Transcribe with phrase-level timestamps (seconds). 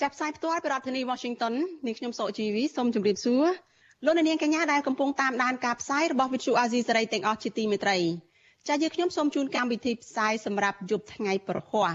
[0.00, 1.54] ចាប់ផ្សាយផ្ទាល់ពីរដ្ឋធានី Washington
[1.86, 3.46] នាងខ្ញុំសកជីវីសូមជម្រាបសួរ
[4.04, 7.98] លោកអ្នកនាងកញ្ញាដែលកំពុងតាមដានការផ្សាយរបស់ Vithu Azisari ទាំងអស់ជាទីមេត្រី
[8.68, 11.90] ចា៎យើងខ្ញុំសូមជូនកម្មវិធីផ្សាយសម្រាប់យប់ថ្ងៃប្រហ័ស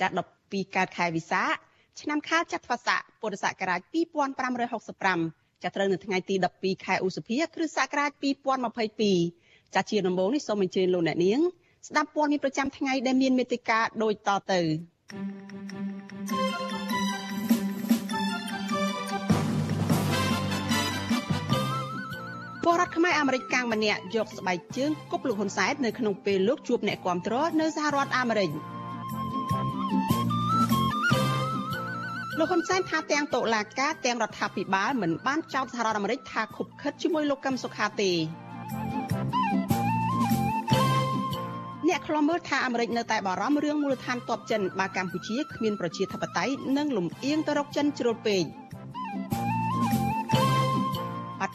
[0.00, 0.10] ចា៎
[0.42, 1.54] 12កើតខែវិសាខ
[2.00, 8.10] ឆ្នាំខាលចត្វាស័កពុរសករាជ2565ចាប់ត្រូវនៅថ្ងៃទី12ខែឧសភាគ្រិស្តសករាជ
[8.92, 11.40] 2022ចាជាដំបូងនេះសូមអញ្ជើញលោកអ្នកនាង
[11.88, 14.60] ស្ដាប់ព័ត៌មានប្រចាំថ្ងៃដែលមានមេត្តាដូចតទៅ
[22.68, 28.50] ពលរដ្ឋខ្មែរអាមេរិកកាំងម្នាក់យកស្បែកជើងគប់លោកហ៊ុនសែននៅក្នុងពេលលោកជួបអ្នកគាំទ្រនៅសហរដ្ឋអាមេរិក។
[32.38, 38.10] លោកហ៊ុនសែនថាទាំងតុលាការទាំងរដ្ឋាភិបាលមិនបានចោទសហរដ្ឋអាមេរិកថាខុបខិតជាមួយលោកកឹមសុខាទេ
[41.88, 48.44] អ្នកខ្លំមើលថាអាមេរិកនៅតែបារម្ភរឿងមូលដ្ឋានទ័ពចិនបើកម្ពុជាគ្មានប្រជាធិបតេយ្យនិងលំអៀងទៅរកចិនជ្រុលពេក
[49.44, 49.45] អ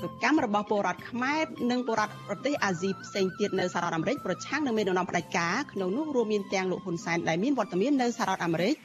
[0.07, 8.75] ត្តកម្មរបស់ពលរដ្ឋខ្មែរនិងពលរដ្ឋប្រទេសអាស៊ីផ្សេងទៀតនៅសហរដ្ឋអាមេរិកប្រឆាំងនឹងមេដឹកនាំផ្ដាច់ការក្នុងនោះរួមមានទាំងលោកហ៊ុនសែនដែលមានវត្តមាននៅសហរដ្ឋអាមេរិក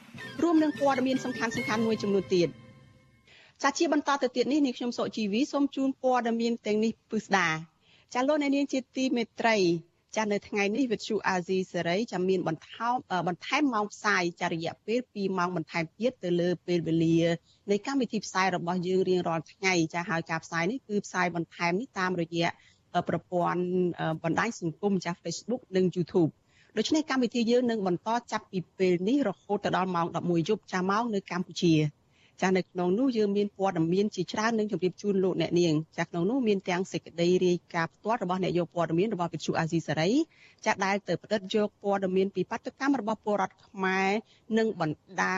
[0.43, 2.49] រួមនឹងព័ត៌មានសំខាន់សំខាន់មួយចំនួនទៀត
[3.63, 7.47] ចាជាបន្តទៅទៀតនេះនាងខ្ញុំសុជីវីសូមជូនព័ត៌មានទាំងនេះពិស្ដា
[8.13, 9.55] ចាលោកអ្នកនាងជាទីមេត្រី
[10.17, 12.89] ចានៅថ្ងៃនេះវិទ្យុអាស៊ីសេរីចាំមានបន្ថោ
[13.27, 17.19] បន្ថែមម៉ោងផ្សាយចារយៈពេល2ម៉ោងបន្ថែមទៀតទៅលើពេលវេលា
[17.71, 22.47] នៃកម្មវិធីផ្សាយរបស់យើងរៀងរាល់ថ្ងៃចាហើយការផ្សាយនេះគឺផ្សាយបន្ថែមនេះតាមរយៈ
[23.09, 23.61] ប្រព័ន្ធ
[24.23, 26.31] បណ្ដាញសង្គមចាស់ Facebook និង YouTube
[26.77, 31.73] ដូច្នេះកម្មវិធីយើងនឹងបន្តចាប់ពីពេលនេះរហូតទៅដល់ម៉ោង11យប់ចាម៉ោងនៅកម្ពុជា
[32.41, 40.09] ចានៅក្នុងនោះយើងមានព័ត៌មានជាច្រើននឹងជម្រាបជូនលោកអ្នកនាងចាក្នុងនោះមានទាំងសេចក្តីរាយការណ៍ផ្ទាល់របស់អ្នកយកព័ត៌មានរបស់វិទ្យុអាស៊ីសេរី
[40.65, 44.09] ចាដែលទៅផ្តិតយកព័ត៌មានពីបាតុកម្មរបស់ពលរដ្ឋខ្មែរ
[44.57, 45.35] និងបណ្ដា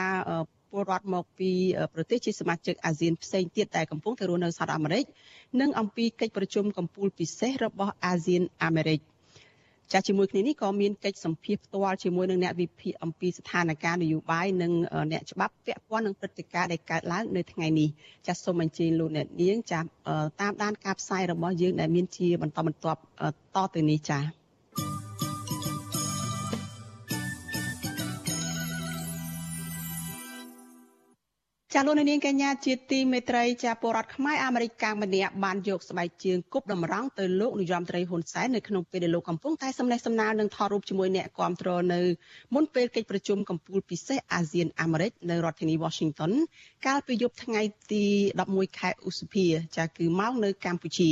[0.71, 1.51] ពលរដ្ឋមកពី
[1.93, 5.05] ប្រទេសជាសមាជិកអាស៊ានផ្សេងទៀតដែលកំពុងទៅរស់នៅសហរដ្ឋអាមេរិក
[5.61, 8.99] និងអំពីកិច្ចប្រជុំកំពូលពិសេសរបស់អាស៊ានអាមេរិក
[9.91, 14.71] ចាស់ជាមួយគ្នានេះក៏មានកិច្ចសម្ភាសផ្ទាល់ជាមួយនឹងអ្នកវិភាគអំពីស្ថានភាពនយោបាយនិង
[15.11, 17.89] អ្នកច្បាប់ពាក់ព័ន្ធនឹងព្រឹត្តិការណ៍ដែលកើតឡើងនៅថ្ងៃនេះ
[18.27, 19.87] ចាស់សូមអញ្ជើញលោកអ្នកនាងចាស់
[20.41, 22.99] តាមដានការផ្សាយរបស់យើងដែលមានជាបន្តបន្ទាប់
[23.55, 24.38] តទៅនេះចា
[31.73, 42.01] ចាលោកនាងកញ្ញាជាទីមេត្រីចាពលរដ្ឋខ្មែរអាមេរិកកាំងម្នាក់បានយកស្បែកជើងគប់តម្រង់ទៅលោកនាយរដ្ឋមន្ត្រីហ៊ុនសែននៅក្នុងពេលដែលលោកកំពុងតែសំណេះសំណាលនឹងថតរូបជាមួយអ្នកគាំទ្រនៅ
[42.53, 46.31] មុនពេលកិច្ចប្រជុំកំពូលពិសេសអាស៊ានអាមេរិកនៅរដ្ឋធានី Washington
[46.87, 48.03] កាលពីយប់ថ្ងៃទី
[48.41, 49.45] 11ខែឧសភា
[49.77, 51.09] ចាគឺម៉ោងនៅកម្ពុជា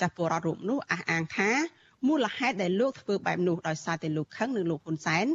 [0.00, 1.50] ចាពលរដ្ឋរូបនោះអះអាងថា
[2.08, 5.26] មូលហេតុដែលលោកធ្វើបែបនោះដោយសារតែលោកខឹងនឹងលោកហ៊ុនសែន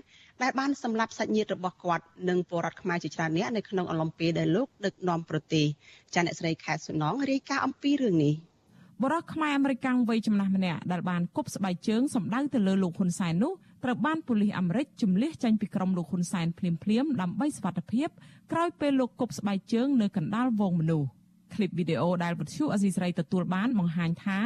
[0.43, 5.65] ដែលបានសម្លាប់សាច់ញាតិរបស់គាត់និងពលរដ្ឋខ្មែរជាច្រើនអ្នកនៅក្នុងអំឡុងពេលដែលលោកដឹកនាំប្រទេស
[6.13, 8.35] ចាអ្នកស្រីខែសុណងរាយការណ៍អំពីរឿងនេះ
[9.03, 13.53] បរិះខ្មែរអមេរិកាំងវ័យចំណាស់ម្នាក់ដែលបានគប់ស្បែកជើងសម្ដៅទៅលើលោកហ៊ុនសែននោះ
[13.83, 18.09] ត្រូវបានប៉ូលីសអាមេរិកជំលះចេញពីក្រុមលោកហ៊ុនសែនភ្លាមៗដើម្បីសុវត្ថិភាព
[18.51, 21.07] ក្រោយពេលលោកគប់ស្បែកជើងនៅកណ្ដាលវងមនុស្ស
[21.53, 24.39] ឃ្លីបវីដេអូដែលវិទ្យុអេស៊ីស្រីទទួលបានបង្ហាញថា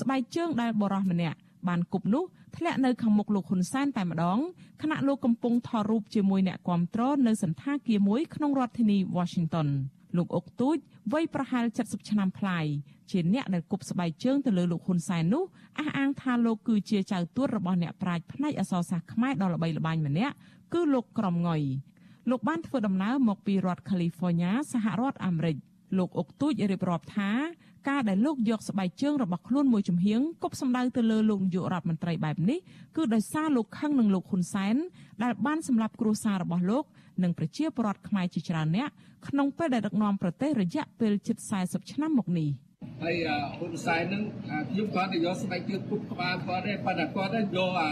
[0.00, 1.38] ស្បែកជើងដែលបរិះម្នាក់
[1.68, 2.24] បានគប់នោះ
[2.56, 4.38] ធ្លាក់នៅខាងមុខលោកហ៊ុនសែនតែម្ដង
[4.82, 9.68] ខណៈលោកកំពុងថតរូបជាមួយអ្នកគាំទ្រនៅសន្តាគារមួយក្នុងរដ្ឋធានី Washington
[10.16, 10.76] លោកអុកទូច
[11.12, 12.64] វ័យប្រហែល70ឆ្នាំប្លាយ
[13.10, 15.44] ជាអ្នកដែលគប់ស្បែកជើងទៅលើលោកហ៊ុនសែននោះ
[15.78, 20.34] អះអាងថាលោកគឺជាចៅទួតរបស់អ្នកប្រាជ្ញផ្នែកអក្សរសាស្ត្រខ្មែរដ៏ល្បីល្បាញម្នាក់
[20.72, 21.62] គឺលោកក្រមងុយ
[22.30, 25.56] លោកបានធ្វើដំណើរមកពីរដ្ឋ California សហរដ្ឋអាមេរិក
[25.98, 27.30] លោកអុកទូចរៀបរាប់ថា
[27.88, 32.58] ការដែលលោកយកស្បែកជើងរបស់ខ្លួនមួយចំហៀងគប់សម្ដៅទៅលើលោកនាយករដ្ឋមន្ត្រីបែបនេះ
[32.96, 34.76] គឺដោយសារលោកខឹងនឹងលោកហ៊ុនសែន
[35.22, 36.84] ដែលបានសម្លាប់គ្រួសាររបស់លោក
[37.22, 38.88] និងប្រជាពលរដ្ឋខ្មែរជាច្រើនអ្នក
[39.28, 42.48] ក្នុងពេលដែលដឹកនាំប្រទេសរយៈពេលជិត40ឆ្នាំមកនេះ
[43.02, 43.16] ហើយ
[43.56, 44.22] ហ៊ុនសែននឹង
[44.70, 47.90] ខ្ញុំគាត់ទៅយកស្បែកជើងគប់ក្បាលគាត់ទេប៉ុន្តែគាត់យកអា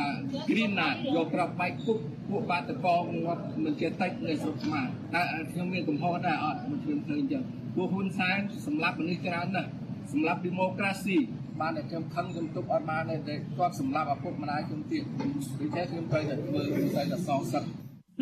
[0.49, 7.43] green ណាយកក្របបែកគប់ពួកបាតកងគាត់មិនជាតិចនៅស្រុកខ្មែរតែខ្ញុំមានកំហុសដែរអត់ខ្ញុំឃើញអញ្ចឹង
[7.77, 9.69] ពួកហ៊ុនសែនសម្លាប់មនុស្សច្រើនណាស់
[10.15, 11.17] សម្រាប់ democracy
[11.61, 17.63] បានតែខ្ញុំខឹងខ្ញុំទប់អត់បានទេគាត់សម្រាប់ឪពុកម្ដាយខ្ញុំទៀតដូច្នេះខ្ញុំត្រូវតែធ្វើវិស័យដល់សងសឹក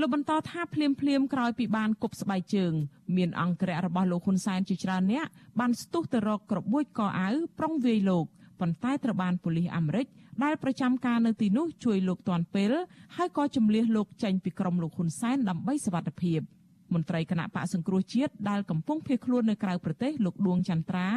[0.00, 2.72] លោកបន្តថាភ្លាមភ្លាមក្រោយពីបានគប់ស្បែកជើង
[3.16, 5.26] មានអង្គរៈរបស់លោកហ៊ុនសែនជាច្រើនអ្នក
[5.60, 8.24] បានស្ទុះទៅរកក្របួចកអាវប្រុងវាយលោក
[8.60, 10.06] ប៉ុន្តែត្រូវបានប៉ូលីសអាមេរិក
[10.44, 12.72] ដែលប្រចាំការនៅទីនោះជួយលោកទាន់ពេល
[13.16, 16.40] ហើយក៏ជំលះលោកចេញពីក្រុមលោកហ៊ុនសែនដើម្បីសវត្ថិភាព។
[16.94, 21.10] មន្ត្រីគណៈបកសង្គ្រោះជាតិដែលកំពុងភៀសខ្លួននៅក្រៅប្រទេសលោកដួងចន្ទ្រា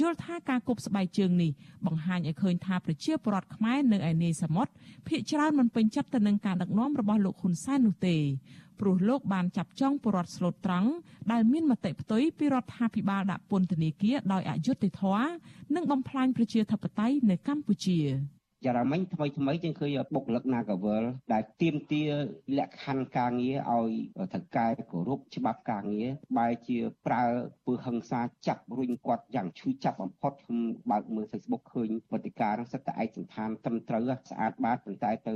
[0.00, 1.50] យល់ថាការគប់ស្បែកជើងនេះ
[1.86, 4.72] បង្ហាញឲ្យឃើញថាប្រជាពលរដ្ឋខ្មែរនៅឯនាយសមុទ្រ
[5.06, 8.16] ភ ieck ច្រើនមិនពេញចិត្តទៅនឹងការដឹកនាំរបស់លោកហ៊ុនសែននោះទេ
[8.80, 10.90] ព្រោះលោកបានចាប់ចងពលរដ្ឋស្លូតត្រង់
[11.32, 15.28] ដែលមានមតិផ្ទុយពីរដ្ឋាភិបាលដាក់ពន្ធនាគារដោយអយុត្តិធម៌
[15.74, 17.98] និងបំផ្លាញប្រជាធិបតេយ្យនៅកម្ពុជា។
[18.64, 22.02] ចារ៉ាមិញថ្មីថ្មីជាងឃើញបុគ្គលិក Nagavel ដែលទៀមទា
[22.58, 23.92] លក្ខខណ្ឌការងារឲ្យ
[24.34, 26.08] ថៅកែគោរពច្បាប់ការងារ
[26.38, 27.24] បែរជាប្រើ
[27.66, 30.60] ពើហិង្សាចាប់រុញគាត់យ៉ាងឈឺចាប់បំផុតខ្ញុំ
[30.90, 35.34] បើកមើល Facebook ឃើញវត្តិការនឹងសិតតែឯកសន្តានត្រឹមត្រូវស្អាតបាតប៉ុន្តែទៅ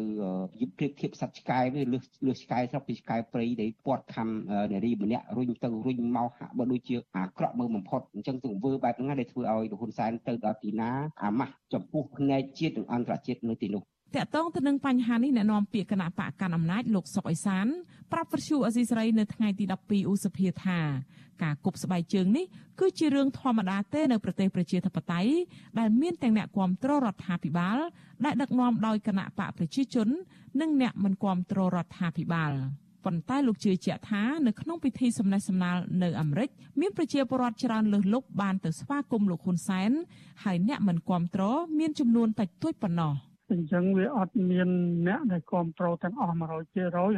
[0.60, 4.28] យឹបព្រៀបធៀបសត្វឆ្កែវាលឺលឺឆ្កែស្រុកពីឆ្កែព្រៃដែលពាត់ខំ
[4.72, 10.90] នារីម្នាក់រុញទៅរុញមកហាក់បើដូចជាអាក្រក់មើលបំផុតអញ្ចឹងទង្វើបែបហ្នឹងដែលធ្វើឲ្យលោកហ៊ុនសែនទៅដល់ទីណា
[11.22, 13.82] អាម៉ាស់ចំពោះផ្នែកជាតិនិងអន្តរជាតិនៅទីនោះ
[14.16, 17.66] តកតងទៅនឹងបញ្ហានេះអ្នកនាំពាក្យគណៈបកកាន់អំណាចលោកសុកអេសាន
[18.12, 20.78] ប្រាប់វិទ្យុអេស៊ីសរ៉ៃនៅថ្ងៃទី12ឧសភាថា
[21.42, 22.44] ការគប់ស្បែកជើងនេះ
[22.80, 25.32] គឺជារឿងធម្មតាទេនៅប្រទេសប្រជាធិបតេយ្យ
[25.78, 27.78] ដែលមានទាំងអ្នកគាំទ្ររដ្ឋាភិបាល
[28.24, 30.08] ដែលដឹកនាំដោយគណៈបកប្រជាជន
[30.60, 32.52] និងអ្នកមិនគាំទ្ររដ្ឋាភិបាល
[33.04, 36.48] ប៉ុន្តែលោកជឿជាក់ថានៅក្នុងពិធីសម្ដែងសម្ដាលនៅអាមេរិក
[36.80, 39.90] មានប្រជាពលរដ្ឋច្រើនលើសលប់បានទៅស្វាគមន៍លោកហ៊ុនសែន
[40.44, 41.42] ហើយអ្នកមិនគាំទ្រ
[41.78, 43.12] មានចំនួនតិចតួចប៉ុណ្ណោះ។
[43.52, 44.68] អញ្ចឹងវាអត់មាន
[45.06, 46.44] អ្នកដែលគ្រប់គ្រងទាំងអស់100%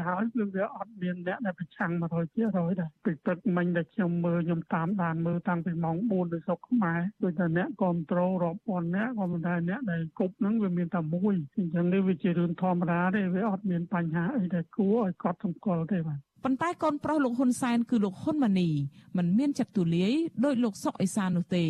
[0.07, 0.23] ហើយ
[0.57, 18.71] វាអត់មានអ្នកដែលប្រឆាំង100%ដែរពីព្រឹកមិញដែលខ្ញុំមើលខ្ញុំតាមដានមើលតាំងពីម៉ោង4នៅស្រុកខ្មែរដូចតែអ្នកគ្រប់គ្រងរាប់ពាន់អ្នកក៏មិនដែរអ្នកដែលគប់ហ្នឹងវាមានតែមួយអញ្ចឹងនេះវាជារឿងធម្មតាទេវាអត់មានបញ្ហាអីដែលគួរឲ្យកត់សម្គាល់ទេបាទប៉ុន្តែកូនប្រុសលោកហ៊ុនសែនគឺលោកហ៊ុនម៉ាណី
[19.17, 20.13] មិនមានចិត្តទូលាយ
[20.45, 21.65] ដោយលោកសុកអេសាននោះទេ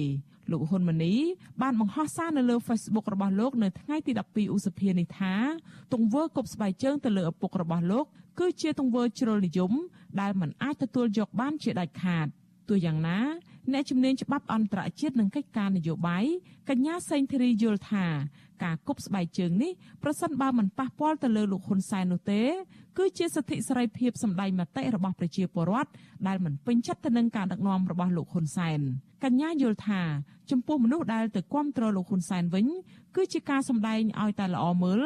[0.50, 1.14] លោកហ៊ុនម៉ាណី
[1.62, 5.34] បានបង្ហោះសារនៅលើ Facebook របស់លោកនៅថ្ងៃទី12ឧសភានេះថា
[5.92, 8.04] ទង្វើគប់ស្បែកជើងទៅលើឪពុករបស់លោក
[8.38, 9.72] គឺជាទង្វើជ្រុលនិយម
[10.20, 12.26] ដែលមិនអាចទទួលយកបានជាដាច់ខាត
[12.68, 13.18] ទោះយ៉ាងណា
[13.72, 16.24] អ្នកជំនាញច្បាប់អន្តរជាតិនិងកិច្ចការនយោបាយ
[16.68, 18.06] កញ្ញាសេងធីរីយល់ថា
[18.64, 19.72] ការគប់ស្បែកជើងនេះ
[20.02, 22.42] ប្រសិនបើមិនប៉ះពាល់ទៅលើលោកហ៊ុនសែននោះទេ
[22.98, 25.90] គឺជាសិទ្ធិសេរីភាពសម្ដែងមតិរបស់ប្រជាពលរដ្ឋ
[26.26, 28.80] ដែលមិនពេញចិត្តទៅនឹងការដឹកនាំរបស់លោកហ៊ុនសែន
[29.24, 30.02] កញ្ញាយល់ថា
[30.50, 32.66] ចំពោះមនុស្សដែលទៅគ្រប់គ្រងលោកហ៊ុនសែនវិញ
[33.16, 35.00] គឺជាការសម្ដែងឲ្យតែល្អមើល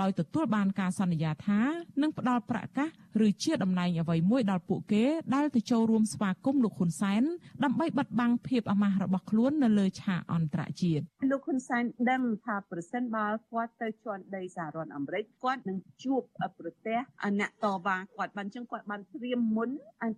[0.00, 1.60] ដោយទទួលបានការសន្យាថា
[2.02, 2.88] នឹងផ្ដល់ប្រាក់កាស
[3.26, 5.04] ឬជាតំណែងអ្វីមួយដល់ពួកគេ
[5.34, 7.22] ដែលទៅចូលរួមស្វាគមន៍លោកហ៊ុនសែន
[7.64, 16.20] ដើម្បីបិទបាំងភាពអាម៉ាស់របស់ខ្លួននៅលើឆាកអន្តរជាតិលោកហ៊ុនសែនដឹងថាប្រសិនបើគាត់ទៅជន់ដីសហរដ្ឋអាមេរិកគាត់នឹងជួប
[16.58, 17.00] ប្រទេស
[17.40, 19.70] អ្នកតវ៉ាគាត់បានចឹងគាត់បានត្រៀមមុន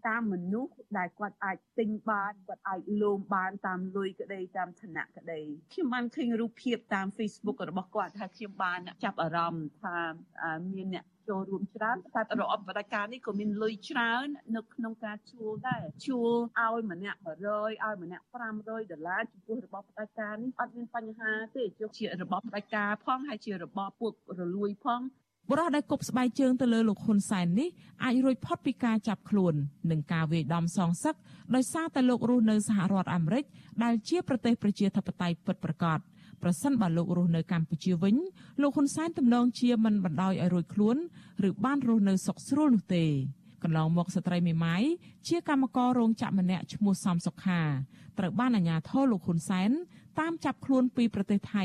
[0.08, 5.40] តាមមនុស្សដែលគាត់អាចទិញបានគាត់អាចលោមបានតាមលុយក្តីតាមឋានៈក្តី
[5.72, 9.96] ខ្ញុំបានឃើញរូបភាពតាម Facebook របស់គាត់ថាខ្ញុំបានចាប់អារម្មណ៍ថា
[10.74, 14.26] មានអ្នកចូលរួមច្រើនតែរបបបដការនេះក៏មានលុយច្រើន
[14.56, 17.48] នៅក្នុងការជួលដែរជួលឲ្យម្នាក់100
[17.84, 25.00] ឲ្យម្នាក់500ដុល្លារចំពោះរបបបដការនេះអត់មានបញ្ហាទេជោគជារបបបដការផងហើយជារបបពួករលួយផង
[25.50, 27.68] បុរសដែលគប់ស្បែកជើងទៅលើលោកហ៊ុនសែននេះ
[28.04, 29.54] អាចរួចផុតពីការចាប់ខ្លួន
[29.90, 31.14] និងការវាយដំសងសឹក
[31.54, 33.44] ដោយសារតែលោករស់នៅសហរដ្ឋអាមេរិក
[33.84, 35.98] ដែលជាប្រទេសប្រជាធិបតេយ្យពិតប្រាកដ
[36.46, 38.16] ប្រសិនបើលោករស់នៅកម្ពុជាវិញ
[38.62, 40.96] លោកហ៊ុនសែនទំនងជាមិនបណ្ដោយឲ្យរួចខ្លួន
[41.48, 43.04] ឬបានរស់នៅសុខស្រួលនោះទេ
[43.62, 44.82] កន្លងមកស្ត្រីមេម៉ាយ
[45.28, 47.60] ជាកម្មកររោងចក្រម្នាក់ឈ្មោះសំសុខា
[48.18, 49.70] ត្រូវបានអាជ្ញាធរលោកហ៊ុនសែន
[50.20, 51.64] តាមចាប់ខ្លួនពីប្រទេសថៃ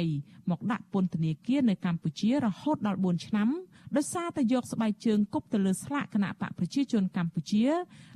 [0.50, 3.50] មកដាក់ពន្ធនាគារនៅកម្ពុជារហូតដល់4ឆ្នាំ
[3.96, 7.66] ដោយសារតែយកស្បែកជើងគប់ទៅលើស្លាកគណៈបកប្រជាជនកម្ពុជា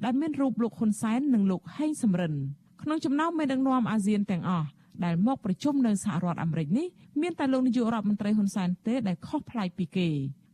[0.05, 2.33] ដែលមានរូបលោកហ៊ុនសែននិងលោកហេងសំរិន
[2.81, 4.67] ក្នុងចំណោមមេដឹកនាំអាស៊ានទាំងអស់
[5.05, 6.87] ដែលមកប្រជុំនៅសហរដ្ឋអាមេរិកនេះ
[7.21, 10.09] មានតែលោកនាយករដ្ឋមន្ត្រីហ៊ុនសែនទេដែលខុសប្លែកពីគេ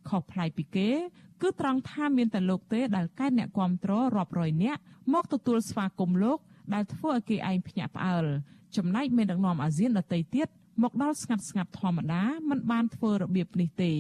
[0.09, 0.89] ខុសប្លែកពីគេ
[1.41, 4.81] គឺត្រង់ថាមានតែលោកទេដែលកែអ្នកគ្រប់គ្រងរាប់រយនាក់
[5.13, 6.39] មកទទួលស្វាគមន៍លោក
[6.73, 8.25] ដែលធ្វើឲ្យគេឯងភ្ញាក់ផ្អើល
[8.75, 10.47] ចំណែកមេដឹកនាំអាស៊ានដទៃទៀត
[10.83, 13.91] មកដល់ស្ងាត់ស្ងាត់ធម្មតាមិនបានធ្វើរបៀបនេះទេ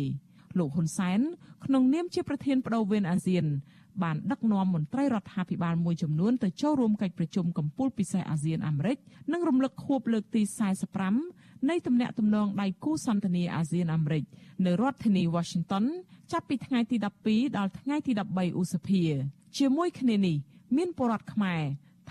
[0.57, 1.19] លោកហ៊ុនសែន
[1.65, 3.45] ក្នុងនាមជាប្រធានបដូវវេនអាស៊ាន
[4.03, 8.97] បានដឹកនាំមន្ត្រីរដ្ឋាភិបាលមួយចំនួនទៅចូលរួមកិច្ចប្រជុំកំពូលពិសេសអាស៊ានអាមេរិក
[9.31, 10.41] និងរំលឹកខួបលើកទី
[11.05, 14.23] 45នៃទំនាក់ទំនងដៃគូសន្តិនិកអាស៊ានអាមេរិក
[14.65, 15.85] នៅរដ្ឋធានី Washington
[16.31, 16.95] ចាប់ពីថ្ងៃទី
[17.27, 19.03] 12ដល់ថ្ងៃទី13ឧសភា
[19.57, 20.37] ជាមួយគ្នានេះ
[20.77, 21.61] មានពលរដ្ឋខ្មែរ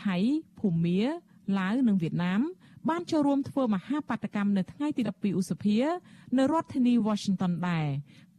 [0.04, 0.16] ថៃ
[0.59, 1.00] ភូមា
[1.59, 2.40] ឡាវនិងវៀតណាម
[2.88, 5.78] បានចូលរួមធ្វើមហាបាតកម្មនៅថ្ងៃទី12ឧសភា
[6.38, 7.87] នៅរដ្ឋធានី Washington ដែរ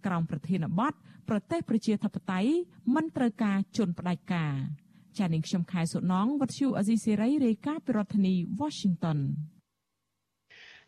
[0.06, 0.94] ក្រោមប្រធានបទ
[1.29, 2.51] ប្រទេសប្រជាធិបតេយ្យ
[2.96, 4.53] មិនត្រូវការជន់ផ្ដាច់ការ
[5.18, 9.20] ចានាងខ្ញុំខែសុណងវັດឈូអេស៊ីសេរីរាយការណ៍ពីរដ្ឋធានី Washington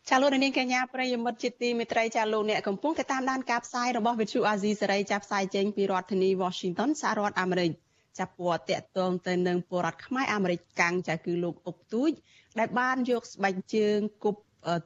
[0.08, 7.70] ចាលោកនាងកញ្ញាប្រិយមិត្តជាទីមេត្រីចាលោកអ្នកកំពុងតែតាមដានការផ្សាយរបស់វិទ្យុអាស៊ីសេរីចាប់ផ្សាយចេញពីរដ្ឋធានី Washington សហរដ្ឋអាមេរិក
[8.18, 12.10] ចាប់ពណ៌តាក់ទងទៅនឹងពលរដ្ឋខ្មែរអាមេរិកកាំងចាគឺលោកអុកទូច
[12.58, 14.40] ដែលបានយកស្បែកជើងគប់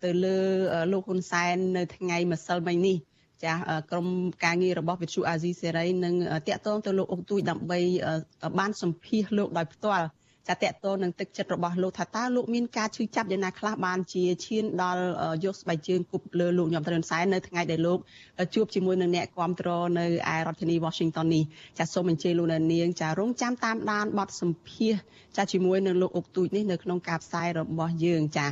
[0.05, 0.39] ទៅលើ
[0.93, 2.97] លោកហ៊ុនសែននៅថ្ងៃម្សិលមិញនេះ
[3.45, 3.53] ចា
[3.91, 4.07] ក្រម
[4.45, 6.15] ការងាររបស់វិទ្យុអាស៊ីសេរីនឹង
[6.49, 7.81] តាក់ទងទៅលោកអុកទូចដើម្បី
[8.59, 10.07] បានសម្ភាសលោកដោយផ្ទាល់
[10.49, 15.05] ចាតកតនឹងទឹកចិត្តរបស់លោកថាតើលោកមានការឈឺចាប់យ៉ាងណាខ្លះបានជាឈានដល់
[15.45, 17.99] យកស្បែកជើងគប់លើលោកញោមត្រឹមសែននៅថ្ងៃដែលលោក
[18.55, 21.45] ជួបជាមួយនឹងអ្នកគ្រប់គ្រងនៅឯរដ្ឋធានី Washington នេះ
[21.79, 24.95] ចាសូមអញ្ជើញលោកនាងចារងចាំតាមដានបទសម្ភាស
[25.37, 28.49] ចាជាមួយនឹងលោកអុកទូចនេះនៅក្នុងការផ្សាយរបស់យើងចា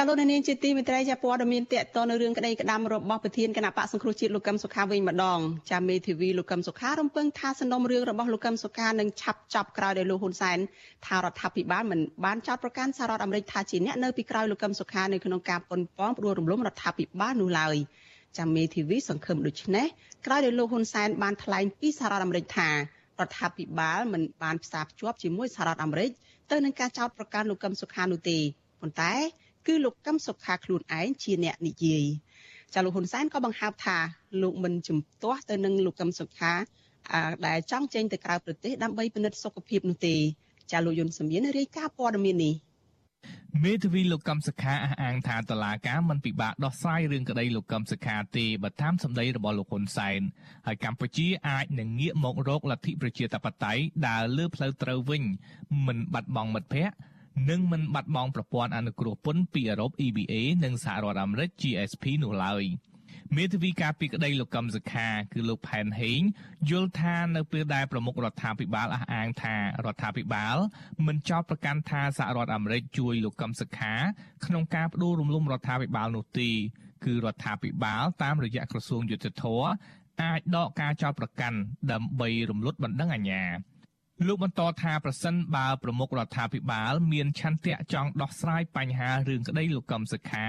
[0.00, 5.40] ចាលោកនាងជាទីមេត្រីចាព័ត៌មានតកតនៅរឿងក្តីក្តាំរបស់ប្រធានគណៈបកសង្គ្រោះជាតិលោកកឹមសុខាវិញម្ដង
[5.70, 10.58] ចាមេធាវីលោកកឹមសុខារំពឹងថាសំណុំរឿងរបស់លោកកឹមសុខានឹងឆាប់ចប់ក្រោយដោយលោកហ៊ុនសែន
[11.06, 17.76] ថារដ្ឋាភិបាលមិនបានចោទប្រកាន់សហរដ្ឋអាមេរិកថាជាអ្នកនៅពីក្រោយលោកកឹមសុខានៅក្នុងការប៉ុនប៉ងផ្ដួលរំលំរដ្ឋាភិបាលនោះឡើយ
[18.38, 19.86] ចាមេធាវីសង្ឃឹមដូចនេះ
[20.26, 22.74] ក្រោយដោយលោកហ៊ុនសែនបានថ្លែងពីសហរដ្ឋអាមេរិកថារ
[23.26, 26.10] ដ្ឋាភិបាលមិនបានផ្សារភ្ជាប់ជាមួយសហរដ្ឋអាមេរិក
[26.50, 28.38] ទៅនឹងការចោទប្រកាន់លោកកឹមសុខានោះទេ
[28.80, 29.14] ប៉ុន្តែ
[29.68, 32.04] គឺលោកកឹមសុខាខ្លួនឯងជាអ្នកនិយាយ
[32.74, 33.98] ចាលោកហ៊ុនសែនក៏បង្ហើបថា
[34.42, 36.52] លោកមិនជំទាស់ទៅនឹងលោកកឹមសុខា
[37.46, 40.16] ដែលចង់ចេញទៅក្រៅប្រទេសដើម្បីពិនិត្យសុខភាពនោះទេ
[40.72, 42.54] ចាលោកយុនសមៀនរាយការណ៍ព័ត៌មាននេះ
[43.64, 50.20] មេធាវីលោកកឹមសុខាអះអាងថាតឡាការមិនពិបាកដោះស្រាយរឿងក្តីលោកកឹមសុខាទេបើតាមសម្ដីរបស់លោកហ៊ុនសែន
[50.66, 55.22] ហើយកម្ពុជាអាចនឹងងាកមករកលទ្ធិប្រជាធិបតេយ្យដើរលើផ្លូវត្រូវវិញ
[55.86, 56.96] មិនបាត់បង់មិត្តភ័ក្តិ
[57.50, 62.64] និងមិនបាត់បង់ប្រព័ន្ធអនុគ្រោះពន្ធពីអឺរ៉ុប EBA និងសហរដ្ឋអាមេរិក GSP នោះឡើយ
[63.36, 66.20] មេធាវីការពីក្តីលោកកឹមសុខាគឺលោកផែនហេង
[66.70, 70.56] យល់ថានៅពេលដែលប្រមុខរដ្ឋាភិបាលអះអាងថារដ្ឋាភិបាល
[71.06, 73.94] មិនចោទប្រកាន់ថាសហរដ្ឋអាមេរិកជួយលោកកឹមសុខា
[74.46, 76.50] ក្នុងការបដូររំលំរដ្ឋាភិបាលនោះទេ
[77.04, 79.64] គឺរដ្ឋាភិបាលតាមរយៈក្រសួងយុទ្ធភ័ព
[80.22, 81.58] អាចដកការចោទប្រកាន់
[81.92, 83.44] ដើម្បីរំលត់បណ្ដឹងអាជ្ញា
[84.26, 90.46] លោកបន្តថាប្រសិនបើប្រមុខរដ្ឋាភិបាលមានឆន្ទៈចង់ដោះស្រាយបញ្ហារឿងក្តីលោកកឹមសុខា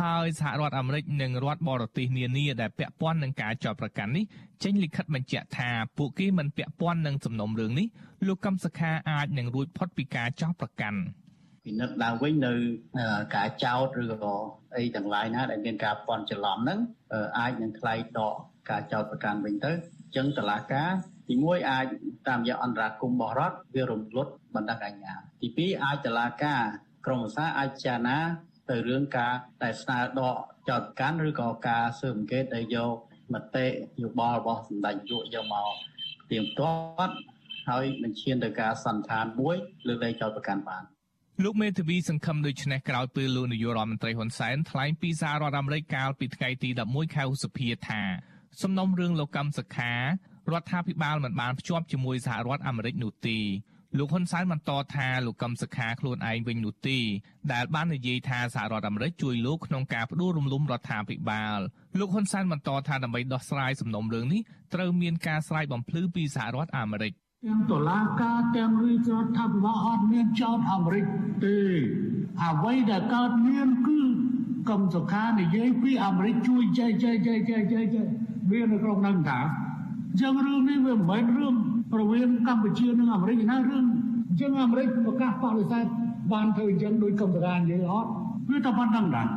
[0.00, 4.24] ហើយសហរដ្ឋអាមេរិកនិងរដ្ឋបរទេសនានាដែលពាក់ព័ន្ធនឹងការចោទប្រកាន់នេះ
[4.62, 7.86] ចេញលិខិតបញ្ជាក់ថាពួកគេមិនពាក់ព័ន្ធនឹងសំណុំរឿងនេះ
[8.26, 11.00] លោកកឹមសុខាអាចនឹងរួចផុតពីការចោទប្រកាន់
[11.64, 12.52] ពិនិត្យឡើងវិញនៅ
[13.36, 14.34] ការចោទឬក៏
[14.76, 16.78] អីទាំងឡាយណាដែលមានការពន់ច្រឡំហ្នឹង
[17.38, 18.34] អាចនឹងថ្លៃដក
[18.70, 19.74] ការចោទប្រកាន់វិញទៅអ
[20.10, 20.90] ញ្ចឹងតឡាការ
[21.28, 21.86] ទី1អាច
[22.28, 26.62] តាមរយៈអន្តរាគមន៍របស់រដ្ឋវារំលត់បណ្ដឹងអាជ្ញា ទី2អាចតឡាការ
[27.06, 28.18] ក្រមសាអាចចារណា
[28.70, 30.36] ទៅរឿងការតែស្នើដក
[30.68, 32.94] ចោតកាន់ឬក៏ការស៊ើបអង្កេតដែលយក
[33.32, 33.66] មតិ
[34.02, 35.72] យោបល់របស់សម្ដេចយុយកមក
[36.30, 36.74] ទៀងទា
[37.08, 37.14] ត់
[37.68, 40.82] ហើយនឹងឈានទៅការសន្និដ្ឋានមួយលើកលែងចោតប្រកាន់បាន
[41.44, 48.02] លោកមេធាវីសង្ឃឹមដូចនេះក្រោយពេលលោកនាយករដ្ឋមន្ត្រីហ៊ុនសែនថ្លែងពីសហរដ្ឋអាមេរិកកាលពីថ្ងៃទី11ខែឧសភាថា
[48.62, 49.92] សំណុំរឿងលោកកម្មសខា
[50.52, 53.38] រដ្ឋាភិបាលមិនបានភ្ជាប់ជាមួយសហរដ្ឋអាមេរិកនោះទេ
[53.98, 56.98] លោកហ៊ុនសែនបន្តថាលោកកឹមសុខាខ្លួនឯងវិញនោះទេ
[57.52, 61.58] ដែលបាននិយាយថាសហរដ្ឋអាមេរិកជួយលោកក្នុងការបដិរំលំរដ្ឋាភិបាល
[61.98, 64.40] លោកហ៊ុនសែនបន្តថាដើម្បីដោះស្រាយសំណុំរឿងនេះ
[64.74, 67.12] ត្រូវមានការស្រាយបំភ្លឺពីសហរដ្ឋអាមេរិក
[67.46, 71.06] ទាំងតុលាការទាំងរាជរដ្ឋាភិបាលអត់មានចោតអាមេរិក
[71.44, 71.58] ទេ
[72.44, 74.00] អ្វីដែលកើតមានគឺ
[74.70, 78.06] កឹមសុខានិយាយពីអាមេរិកជួយចែកចែកចែកចែកចែក
[78.50, 79.40] វានៅក្នុងនឹងថា
[80.14, 81.54] អញ្ចឹងរឿងនេះវាមិនមែនរឿង
[82.00, 83.84] រវាងកម្ពុជានិងអាមេរិកណារឿង
[84.28, 85.86] អញ្ចឹងអាមេរិកប្រកាសបដិសេធ
[86.32, 88.10] បានធ្វើអញ្ចឹងដោយកម្ពុជានិយាយអត់
[88.50, 89.28] វាតែប៉ុណ្្នឹងដែរ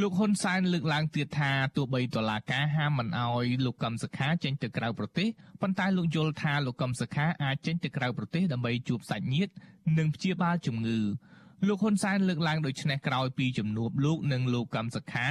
[0.00, 5.28] លោកហ៊ុនសែនលើកឡើងទៀតថាទោះបីតឡាការហាមមិនអោយលោកកឹមសុខាចេញទៅក្រៅប្រទេស
[5.62, 9.52] ប៉ុន្តែលោកយល់ថាលោកកឹមសុខាអាចចេញទៅក្រៅប្រទេសដើម្បីជួបសាច់ញាតិ
[9.98, 10.98] និងព្យាបាលជំងឺ
[11.68, 15.26] លោកហ៊ុនសែនលើកឡើងដូចនេះក្រោយពីជំនួបលោកនិងលោកកឹមសុខា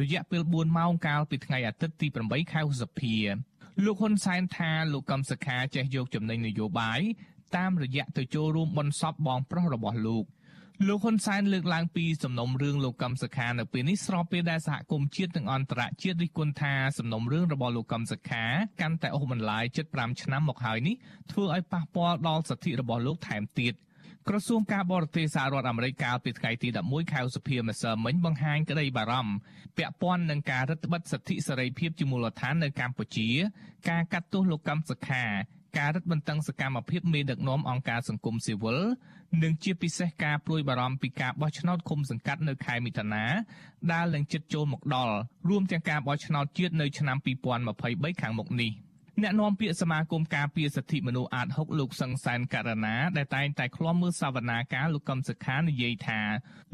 [0.00, 3.16] រយៈពេល4ម៉ោងកាលពីថ្ងៃអាទិត្យទី8ខែឧសភា
[3.86, 7.00] លោកហ៊ុនសែនថាលោកកឹមសុខាចេះយកចំណេញនយោបាយ
[7.56, 10.24] តាមរយៈទៅចូលរួមបន់សពបងប្រុសរបស់លោក
[10.88, 18.44] លោកហ៊ុនសែនលើកឡើងពីសំណុំរឿងលោកកឹមសុខានៅពេលនេះស្របពេលដែលសហគមន៍ជាតិនិងអន្តរជាតិរិះគន់ថាសំណុំរឿងរបស់លោកកឹមសុខា
[18.80, 20.94] កាន់តែអូសបន្លាយជិត5ឆ្នាំមកហើយនេះ
[21.30, 23.74] ធ្វើឲ្យប៉ះពាល់ដល់សិទ្ធិរបស់លោកថែមទៀត។
[24.28, 29.34] ក្រសួងការបរទេសសហរដ្ឋអាមេរិកកាលពីថ្ងៃទី11ខែឧសភាម្សិលមិញបង្ហាញក្តីបារម្ភ
[29.76, 33.28] ពាក់ព័ន្ធនឹងការរឹតបន្តឹងសិទ្ធិសេរីភាពជាមូលដ្ឋាននៅកម្ពុជា
[33.90, 35.24] ការកាត់ទោសលោកកម្មសខា
[35.78, 38.78] ការរឹតបន្តឹងសកម្មភាពមេដឹកនាំអង្គការសង្គមស៊ីវិល
[39.42, 43.24] និងជាពិសេសការព្រួយបារម្ភពីការបោះឆ្នោតឃុំសង្កាត់នៅខែមិថុនា
[43.92, 45.14] ដែលនឹងជិតចូលមកដល់
[45.48, 47.16] រួមទាំងការបោះឆ្នោតជាតិនៅឆ្នាំ
[47.68, 48.72] 2023ខាងមុខនេះ។
[49.22, 56.20] អ្នកនាំពាក្យសមាគមការពារសិទ្ធិមនុស្សអាត6លោកសង្សានករណាដែលតែងតែឃ្លាំមើលសវនាការលោកកឹមសុខានិយាយថា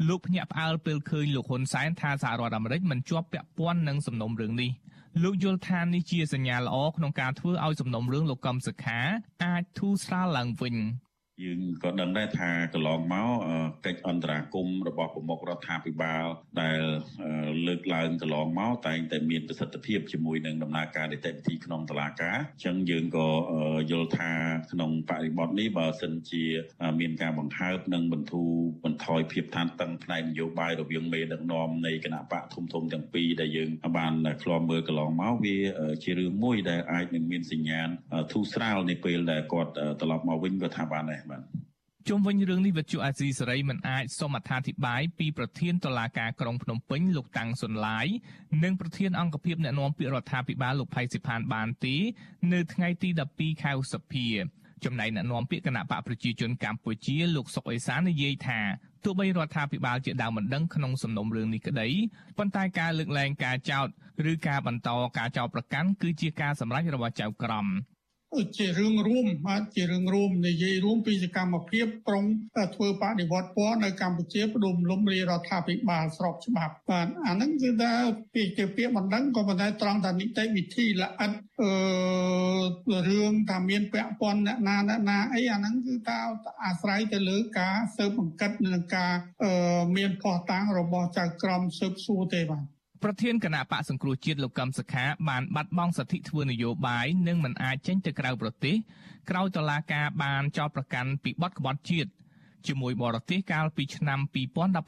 [0.07, 4.71] លោកភ្ញាក់ផ្អើលពេលឃើញលោកហ៊ុនសែនថាសហរដ្ឋអាមេរិកមិនជាប់ពាក់ព័ន្ធនឹងសំណុំរឿងនេះ
[5.23, 8.99] លោកយល់ថានេះជាសញ្ញាល្អក្នុងការធ្វើឲ្យសំណុំរឿងលោកកឹមសុខា
[9.45, 10.75] អាចធូរស្រាលឡើងវិញ
[11.43, 13.29] យើងក៏ដឹងដែរថាកន្លងមក
[13.85, 16.25] កិច្ចអន្តរាគមរបស់ប្រមុខរដ្ឋាភិបាល
[16.61, 16.81] ដែល
[17.67, 23.27] លើកឡើងកន្លងមកតែងតែមានប្រសិទ្ធភាពជាមួយនឹងដំណើរការនីតិវិធីក្នុងតុលាការអញ្ចឹងយើងក៏
[23.91, 24.31] យល់ថា
[24.71, 26.43] ក្នុងបរិបទនេះបើសិនជា
[26.99, 28.51] មានការបង្ហើបនិងបន្ធូរ
[28.85, 34.13] បន្ថយភាពតានតឹងផ្នែកនយោបាយរវាងមេដឹកនាំនៃគណៈបកធំធំទាំងពីរដែលយើងបាន
[34.43, 35.57] ឃ្លាំមើលកន្លងមកវា
[36.03, 37.87] ជារឿងមួយដែលអាចនឹងមានសញ្ញាណ
[38.31, 41.43] ធូរស្រាលនៅពេលដែលគាត់ត្រឡប់មកវិញក៏ថាបានដែរបាទ
[42.07, 48.07] ជុំវិញរឿងនេះវិទ្យុអាស៊ីសេរីមិនអាចសូមអត្ថាធិប្បាយពីប្រធានតុលាការក្រុងភ្នំពេញលោកតាំងសុនឡាយ
[48.63, 51.95] និងប្រធានអង្គភិបអ្នកណែនាំពាក្យរដ្ឋាភិបាលលោកផៃសិផានបានទេ
[52.53, 54.27] នៅថ្ងៃទី12ខែឧសភា
[54.85, 58.59] ចំណែកអ្នកនាំពាក្យគណៈបកប្រជាជនកម្ពុជាលោកសុកអេសាននិយាយថា
[59.03, 61.87] ទោះបីរដ្ឋាភិបាលជាដើមមិនដឹងក្នុងសំណុំរឿងនេះក្តី
[62.37, 63.87] ប៉ុន្តែការលើកលែងការចោទ
[64.31, 67.67] ឬការបន្តការចោទប្រកាន់គឺជាការសម្រេចរបស់ចៅក្រម
[68.57, 72.25] ជារឿងរួមបាទជារឿងរួមនិយាយរួមពីសកម្មភាពប្រុង
[72.75, 77.91] ធ្វើបដិវត្តពណ៌នៅកម្ពុជាផ្ដុំលំរារដ្ឋាភិបាលស្របច្បាប់បាទអាហ្នឹងគឺថា
[78.33, 81.31] ពីជាពាក្យមិនដឹងក៏ប៉ុន្តែត្រង់ថានីតិវិធីល្អិត
[81.61, 86.17] អឺរឿងថាមានពាក់ព័ន្ធអ្នកណាអ្នកណាអីអាហ្នឹងគឺថា
[86.65, 89.11] អាស្រ័យទៅលើការស៊ើបអង្កេតនិងការ
[89.95, 98.75] មានផុសតាំងរបស់ចៅក្រមស៊ើបសួរទេបាទ ប្រធានគណៈបកសង្គ្រោះជាតិលោកកឹមសុខាបានបាត់បង់សិទ្ធិធ្វើនយោបាយនិងមិនអាចចេញទៅក្រៅប្រទេស
[99.29, 102.11] ក្រោយតុលាការបានចោទប្រកាន់ពីបទក្បត់ជាតិ
[102.67, 104.19] ជាមួយបរទេសកាលពីឆ្នាំ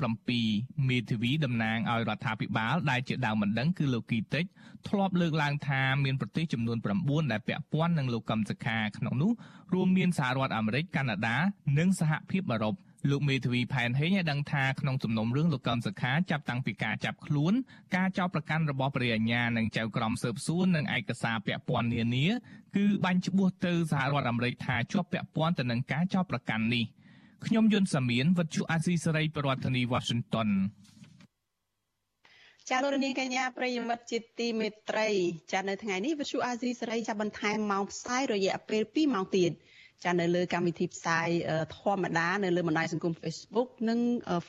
[0.10, 4.46] 2017មេធាវីតំណាងឲ្យរដ្ឋាភិបាលដែលជាដើមមិនដឹងគឺលោកគីតិច
[4.88, 9.32] ធ្លាប់លើកឡើងថាមានប្រទេសចំនួន9ដែលពាក់ព័ន្ធនឹងលោកកឹមសុខាក្នុងនោះ
[9.74, 11.38] រួមមានសហរដ្ឋអាមេរិកកាណាដា
[11.78, 12.76] និងសហភាពអឺរ៉ុប
[13.10, 17.54] លោកមេធាវីផែនហេងឲ្យដឹងថាក្នុងសំណុំរឿងលោកកឹមសុខាចាប់តាំងពីការចាប់ខ្លួន
[17.96, 22.28] ការចោទប្រកាន់របស់ព្រះអញ្ញានិងចៅក្រមស៊ើបសួរនិងឯកសារពាក់ព័ន្ធនានា
[22.76, 26.86] គឺបាញ់ច្បួសទៅសហរដ្ឋអាមេរិកថាជាប់ពាក់ព័ន្ធទៅនឹងការចោទប្រកាន់នេះ
[27.46, 30.50] ខ្ញុំយុនសាមៀនវັດជូអាស៊ីសេរីប្រធានាធិបតី Washington
[32.70, 35.08] ចាលោកនាងកញ្ញាប្រិយមិត្តជាទីមេត្រី
[35.54, 39.52] ចានៅថ្ងៃនេះវិទ្យុអាស៊ីសេរីចាប់បន្ថែមម៉ោងផ្សាយរយៈពេល2ម៉ោងទៀត
[40.04, 41.28] ចានៅលើកម្មវិធីផ្សាយ
[41.78, 44.00] ធម្មតានៅលើបណ្ដាញសង្គម Facebook និង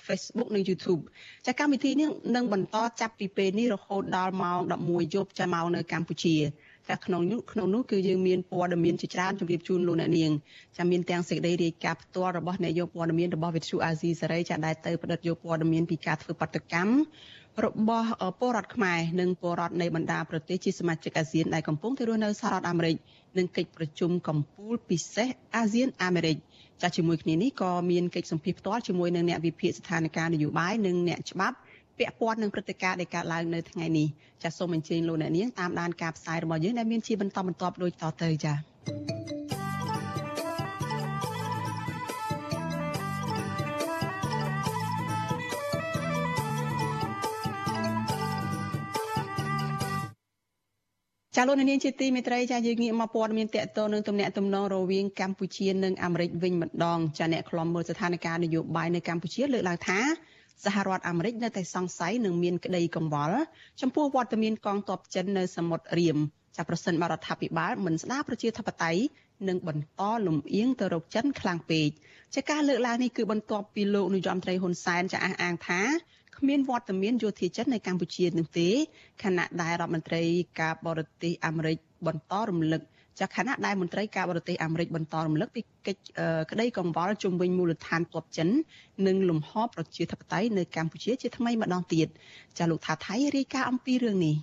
[0.07, 1.03] Facebook និង YouTube
[1.47, 6.37] ចាកម្មវិធីនេះនឹងបន្តចាប់ពីពេលនេះរហូតដល់ម៉ោង11យប់ចាម៉ោងនៅកម្ពុជា
[6.89, 10.31] ចាក្នុងនោះក្នុងនោះគឺយើងមានព័ត៌មានជាច្រើនជម្រាបជូនលោកអ្នកនាង
[10.77, 16.93] ចាមានទាំងសេចក្តីរាយការណ៍ផ្ទាល់របស់នាយកព័ត៌មានរបស់វិទ្យុអាស៊ីសេរីចាដែលទៅផ្តិតយកព័ត៌មានពីការធ្វើបដកម្ម
[17.67, 18.09] របស់
[18.41, 22.97] ពលរដ្ឋខ្មែរនិងពលរដ្ឋនៃបណ្ដាប្រទេសជាសមាជិកអាស៊ានដែលកំពុងទៅរស់នៅសហរដ្ឋអាមេរិក
[23.39, 26.37] និងកិច្ចប្រជុំកំពូលពិសេសអាស៊ានអាមេរិក
[26.83, 31.57] ចាស់ជាមួយគ្នានេះក៏មានកិច្ចសម្ភាសផ្ទាល់ជាមួយនឹងអ្នកវិភាគស្ថានភាពនយោបាយនិងអ្នកច្បាប់
[31.99, 34.09] ពាក់ព័ន្ធនឹងព្រឹត្តិការណ៍ដែលកើតឡើងនៅថ្ងៃនេះ
[34.43, 38.57] ចាសសូមអញ្ជើញលោកអ្នកនាងតាមដានការផ្សាយរបស់យើងដែលមានជាបន្តបន្ទាប់ដូចតទៅចា៎
[51.37, 59.99] ចាលោកនាងជាទីមេត្រីចាយើងងាកមកព័ត៌មានតកតនឹងទំនាក់ទំនងរវាងកម្ពុជានិងអាមេរិកវិញម្ដងចាអ្នកខ្លំមើលស្ថានភាពនយោបាយនៅកម្ពុជាលើកឡើងថា
[60.65, 63.39] សហរដ្ឋអាមេរិកនៅតែសង្ស័យនឹងមានក្តីកង្វល់
[63.81, 66.19] ចំពោះវត្តមានកងទ័ពចិននៅសមុទ្ររៀម
[66.57, 69.01] ចាប្រសិនបរដ្ឋាភិបាលមិនស្ដារប្រជាធិបតេយ្យ
[69.49, 71.89] នឹងបន្តលំអៀងទៅរកចិនខ្លាំងពេក
[72.35, 75.81] ចាការលើកឡើងនេះគឺបន្ទាប់ពីលោកនាយរដ្ឋមន្ត្រីហ៊ុនសែនចាអះអាងថា
[76.41, 78.69] គ្មានវត្តមានយោធាចិននៅកម្ពុជានោះទេ
[79.25, 80.23] ខណៈដែលរដ្ឋមន្ត្រី
[80.61, 81.77] ការបរទេសអាមេរិក
[82.07, 82.83] បន្តរំលឹក
[83.21, 86.03] ចាខណៈដែលមន្ត្រីការបរទេសអាមេរិកបន្តរំលឹកពីកិច្ច
[86.51, 88.49] ក្តីកង្វល់ជុំវិញមូលដ្ឋានទ័ពចិន
[89.07, 92.09] និងលំហប្រជាធិបតេយ្យនៅកម្ពុជាជាថ្មីម្ដងទៀត
[92.59, 94.35] ចាលោកថាថៃរាយការណ៍អំពីរឿងនេះ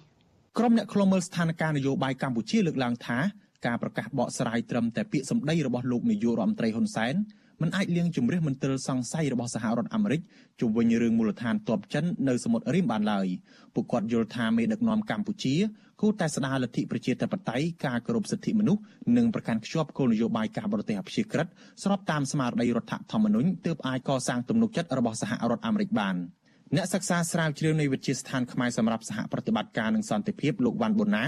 [0.57, 3.17] ក្រុមអ្នកខ្លុំមើលស្ថានភាពនយោបាយកម្ពុជាលើកឡើងថា
[3.65, 7.15] ការប្រកាសបកស្រាយត្រឹមតែពាក្យសម្ដីរបស់លោកនាយករដ្ឋមន្ត្រីហ៊ុនសែន
[7.61, 10.21] មិនអាចលៀងជំរះមន្ទិលសង្ស័យរបស់សហរដ្ឋអាមេរិក
[10.59, 13.27] ជុំវិញរឿងមូលដ្ឋានទ័ពចិននៅសមុទ្ររីមបានឡើយ
[13.73, 15.55] ពួកគាត់យល់ថាមេដឹកនាំកម្ពុជា
[16.01, 18.81] គួរតែស្ដារលទ្ធិប្រជាធិបតេយ្យការគោរពសិទ្ធិមនុស្ស
[19.17, 21.47] និងប្រកាន់ខ្ជាប់គោលនយោបាយការបរទេសអព្យាក្រឹត
[21.83, 26.15] ស្របតាមស្មារតីរដ្ឋធម្មនុញ្ញទើបអាចកសាងទំនុកចិត្តរបស់សហរដ្ឋអាមេរិកបាន
[26.75, 31.23] អ្នកសិក្សាស្រាវជ្រាវនៃវិទ្យាស្ថានខ្មែរសម្រាប់សហប្រតិបត្តិការនិងសន្តិភាពលោកវ៉ាន់បូណា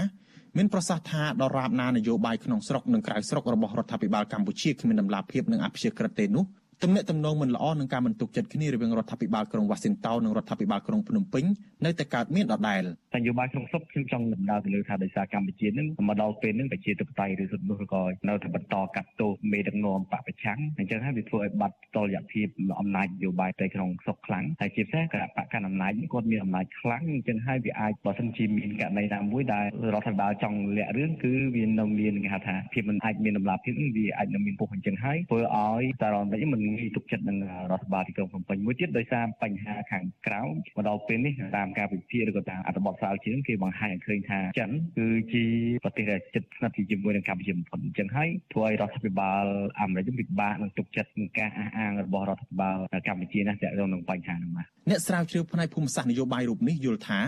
[0.56, 6.44] មានប្រសាសន៍ថាដរាបណានយោបាយក្នុងស្រុកនិងក្រៅស្រុករបស់រដ្ឋាភិបាលកម្ពុជាគ្មានដំណាភាពនិងអព្យាក្រឹតទេនោះ
[6.84, 11.44] ទំនាក់ទំនងមិនល្អនឹងការមិនទុកចិត្តគ្នារវាងរដ្ឋាភិបាលក្រុងវ៉ាស៊ីនតោននិងរដ្ឋាភិបាលក្រុងភ្នំពេញ
[11.84, 12.82] នៅតែកើតមានដដែល
[13.20, 22.46] នយោបាយក្នុងស្រុកខ្ញុំចង់ដំណើរទៅលើថាដោយសារកម្ពុជានឹងមកដល់ពេលនឹងប្រជាធិបតេយ្យឬសិទ្ធិមនុស្សក៏នៅតែបន្តកាត់ទោសមេដឹកនាំបពប្រឆាំងអញ្ចឹងហើយវាធ្វើឲ្យបាត់តលយភាព
[22.80, 29.64] អំណាចនយោបាយទៅក្នុងស្រុកខ្លាំងហើយជាពិសេសគណៈបកកណ្ដាលអំណាចគាត់មានអំណាចខ្លាំងអញ្ចឹងហើយវាអាចបើសិនជាមានករណីណាមួយដែល
[29.94, 37.38] រដ្ឋាភិបាលចង់លាក់រឿងគឺវានៅមានគេហៅថាភាពមិនអាចមានដំណាភាពវាអាចនឹងមានពុះអញ្ចឹងហើយធ្វើឲ្យសារ៉ុនវិញមិនងាយទុកចិត្តនឹង
[37.72, 45.44] រដ្ឋបាលទីក្រុងភ្នំពេញមួយទៀតដោយសារបញ្ហាខាងក្រៅមកដល់ពេលនេះតាមការវិភាគឬក៏តាមអត្ថបទស្រាវជ្រាវគេបង្ហាញឲ្យឃើញថាចិនគឺជា
[45.84, 49.44] ប្រទេសដែលជិតស្និទ្ធជាមួយនឹងកម្ពុជាបំផុតអញ្ចឹងហើយធ្វើឲ្យរដ្ឋាភិបាល
[49.80, 52.76] អាមេរិកពិបាកនឹងទុកចិត្តនឹងការអះអាងរបស់រដ្ឋាភិបាល
[53.08, 57.20] កម្ពុជាណាស់ទាក់ទងនឹងបញ្ហាហ្នឹងបាទអ្នកស្រាវជ្រាវផ្នែកភូមិសាស្ត្រនយោបាយរូបនេះយល់ថា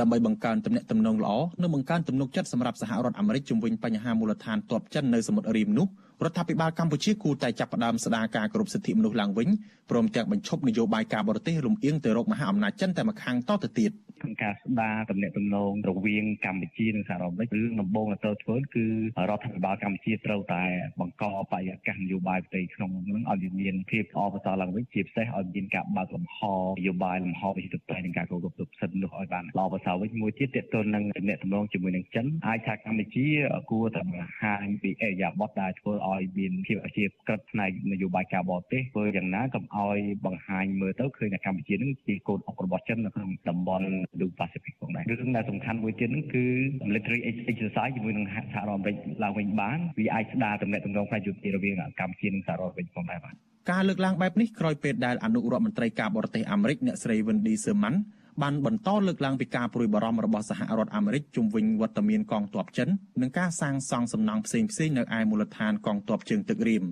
[0.00, 5.86] ដើម្បីបង្កើនទំនាក់ទំនងល្អនិងបង្កើនទំនុកចិត្តសម្រាប់សហរដ្ឋអាមេរិកជំវិញបញ្ហាមូលដ្ឋានទ័ពចិននៅសមុទ្ររីមនោះ
[6.24, 9.48] រដ្ឋាភិបាលកម្ពុជាគួរតែចាប់ផ្ដើមស្ដារការគោរពសិទ្ធិមនុស្សឡើងវិញ
[9.90, 13.90] ព្រមទាំងបញ្ឈប់នយោបាយការបរទេសលំអៀងទៅរកមហាអំណាចចិនតែម្ខាងតទៅទៀត
[14.22, 18.86] ក្នុងការស្ដារទំនាក់ទំនងរវាងកម្ពុជានិងសហរដ្ឋអាមេរិករឿងដំបូងដែលត្រូវធ្វើគឺ
[19.30, 20.62] រដ្ឋាភិបាលកម្ពុជាត្រូវតែ
[21.00, 33.26] បង្កបរិយាកាសនយោបាយផ្ទៃក្នុងនឹងឲ្យមានភាពល្អប្រសើរឡើងវិញជាពិសេសឲ្យមានការបើកលំហនយោបាយលំហវិជាទៅនិងការគោរពសិទ្ធិមនុស្សឲ្យបានល្អប្រសើរវិញមួយទៀតទាក់ទងនឹងទំនាក់ទំនងជាមួយនឹងចិនអាចថាកម្ពុជា
[33.70, 46.44] គួរតែបង្ហាញពីអេយ៉ាបតដែលធ្វើឲ្យមានភាពជាក្រិតផ្នែកនយោបាយការបរទេសធ្វើយ៉ាងណាកុំឲ្យបង្ហាញមើលទៅឃើញថាកម្ពុជានឹងជាកូនអុករបស់ចិននៅក្នុងតំបន់ Indo-Pacific ផងដែររឿងដែលសំខាន់មួយទៀតនោះគឺ
[46.88, 53.34] military exercise ជាមួយនឹងសហរដ្ឋអាមេរិកឡើងវិញបានវាអាចស្ដារទំនាក់ទំនងផ្នែកយុទ្ធសាស្ត្ររវាងកម្ពុជានិងសហរដ្ឋអាមេរិកផងដែរបាទ
[53.70, 57.96] ការលើកឡើងបែបនេះក្រោយពេលដែលអនុរដ្ឋមន្ត្រីការបរទេសអាមេរិកអ្នកស្រី Wendy Sherman
[58.42, 62.88] បានបន្តលើកឡើងពីការព្រួយបារម្ភរបស់សហរដ្ឋអាមេរិកជុំវិញវត្តមានកងទ័ពចិន
[63.20, 66.84] និងការសាងសង់សំណង់ផ្សេងៗនៅឯមូលដ្ឋានកងទ័ពជើងទឹករៀម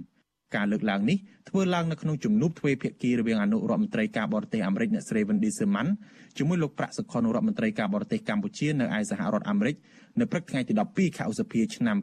[0.56, 5.88] ការលើកឡើងនេះធ្វើឡើងនៅក្នុងជំនួបទ្វេភាគីរវាងអនុរដ្ឋមន្ត្រីការបរទេសអាមេរិកអ្នកស្រី Wendy Sherman
[6.36, 9.76] ជាមួយលោកប្រាក់សុខុនរដ្ឋមន្ត្រីការបរទេសកម្ពុជានៅឯសហរដ្ឋអាមេរិក
[10.20, 11.96] នៅព្រឹកថ្ងៃទី12ខែឧសភាឆ្នាំ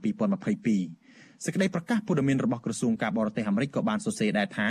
[0.70, 4.68] 2022សេចក្តីប្រកាសព័ត៌មានរបស់ក្រសួងការបរទេសអាមេរិកក៏បានសរសេរដែរថា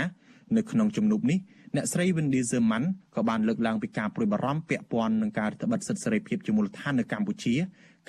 [0.57, 1.39] នៅក្នុងជំនួបនេះ
[1.77, 2.83] អ្នកស្រី Wendy Zerman
[3.15, 7.55] ក៏បានលើកឡើងពីការព្រួយបារម្ភពាក់ព័ន្ធនឹងការរដ្ឋបិទសិទ្ធិសេរីភាពជាមូលដ្ឋាននៅកម្ពុជា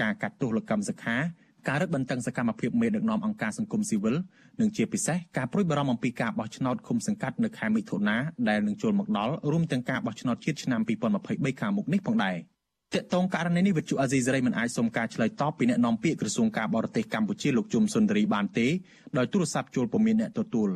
[0.03, 1.17] ការកាត់ទោសលោកកម្មសខា
[1.69, 4.17] ការរឹតបន្តឹងសកម្មភាពមេដឹកនាំអង្គការសង្គមស៊ីវិល
[4.61, 8.17] និងជាពិសេសការព្រួយបារម្ភអំពីការបោះឆ្នោតឃុំសង្កាត់នៅខែមិថុនា
[8.49, 10.81] ដែលនឹងចូលមកដល់រួមទាំងការបោះឆ្នោតជាតិឆ្នាំ
[11.21, 12.37] 2023ខាងមុខនេះផងដែរ
[12.95, 18.67] តកតងករណីនេះវិទ្យុអាស៊ីសេរីមិនអាចសុំការឆ្លើយតបពីអ្នកនាំពាក្យក្រសួងការបរទេសកម្ពុជាលោកជុំសុនទរីបានទេ
[19.19, 20.71] ដោយទូរស័ព្ទចូលពុំមានអ្នកទទួល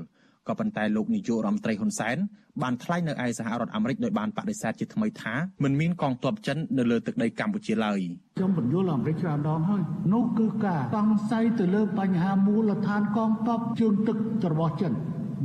[0.48, 2.16] ក៏ប៉ុន្តែលោកនាយករដ្ឋមន្ត្រីហ៊ុនសែន
[2.62, 5.34] បានថ្លែងនៅឯសហរដ្ឋអាមេរិកដោយបានបដិសេធជាថ្មីថា
[5.64, 8.00] មិនមានកងទ័ពចិននៅលើទឹកដីកម្ពុជាឡើយ
[8.38, 9.82] ខ្ញុំបញ្យល់អាមេរិកច្រើនដងហើយ
[10.14, 14.16] នោះគឺការសង្ស័យទៅលើបញ្ហាមូលដ្ឋានកងទ័ពជើងទឹក
[14.52, 14.92] របស់ចិន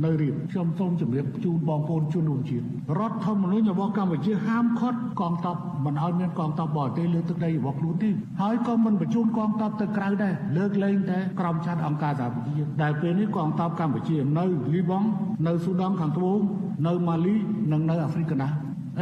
[0.04, 2.64] នៅរៀបខ្ញុំសូមជម្រាបជូនបងប្អូនជនរួមជាតិ
[2.98, 15.08] រដ្ឋធម្មនុញ្ញរបស់កម្ពុជាហាមឃាត់កងទ័ពមិនឲ្យមានកងទ័ពបរទេសលើទឹកដីរបស់ខ្លួនទេហើយក៏មិនបញ្ជូនកងទ័ពទៅក្រៅដែរលើកលែងតែក្រមឆ័ត្រអង្គការសហប្រជាជាតិដែលពេលនេះកងទ័ពកម្ពុជានៅលីបង់
[15.46, 16.38] នៅស៊ូដង់ខាងត្បូង
[16.86, 17.34] នៅម៉ាលី
[17.72, 18.48] និងនៅអាហ្វ្រិកណា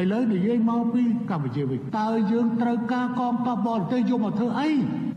[0.00, 4.70] ឥឡូវនិយាយមកពីកម្ពុជាវិញតើយើងត្រូវការកងទ័ពបរទេសយកមកធ្វើអី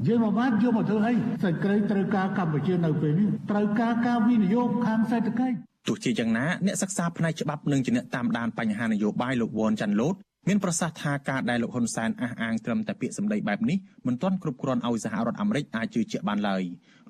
[0.07, 5.55] យើងមកបានយកមកធ្វើអីសេចក្តីត្រូវការកម្ពុជានៅពេលនេះត្រូវការការវិនិយោគខាងសេដ្ឋកិច្ច
[5.87, 10.15] ទោះជាយ៉ាងណាអ្នកសិក្សាផ្នែកច្បាប់និងជាអ្នកតាមដានបញ្ហានយោបាយលោកវ៉ាន់ចាន់ឡូត
[10.47, 13.77] មានប្រសាសន៍ថាការដែលលោកហ៊ុនសែនអះអាងត្រឹមតែពាក្យសម្ដីបែបនេះ
[14.07, 16.63] មិនទាន់គ្រប់គ្រាន់ឲ្យសហរដ្ឋអាមេរិកអាចជឿជាក់បានឡើយ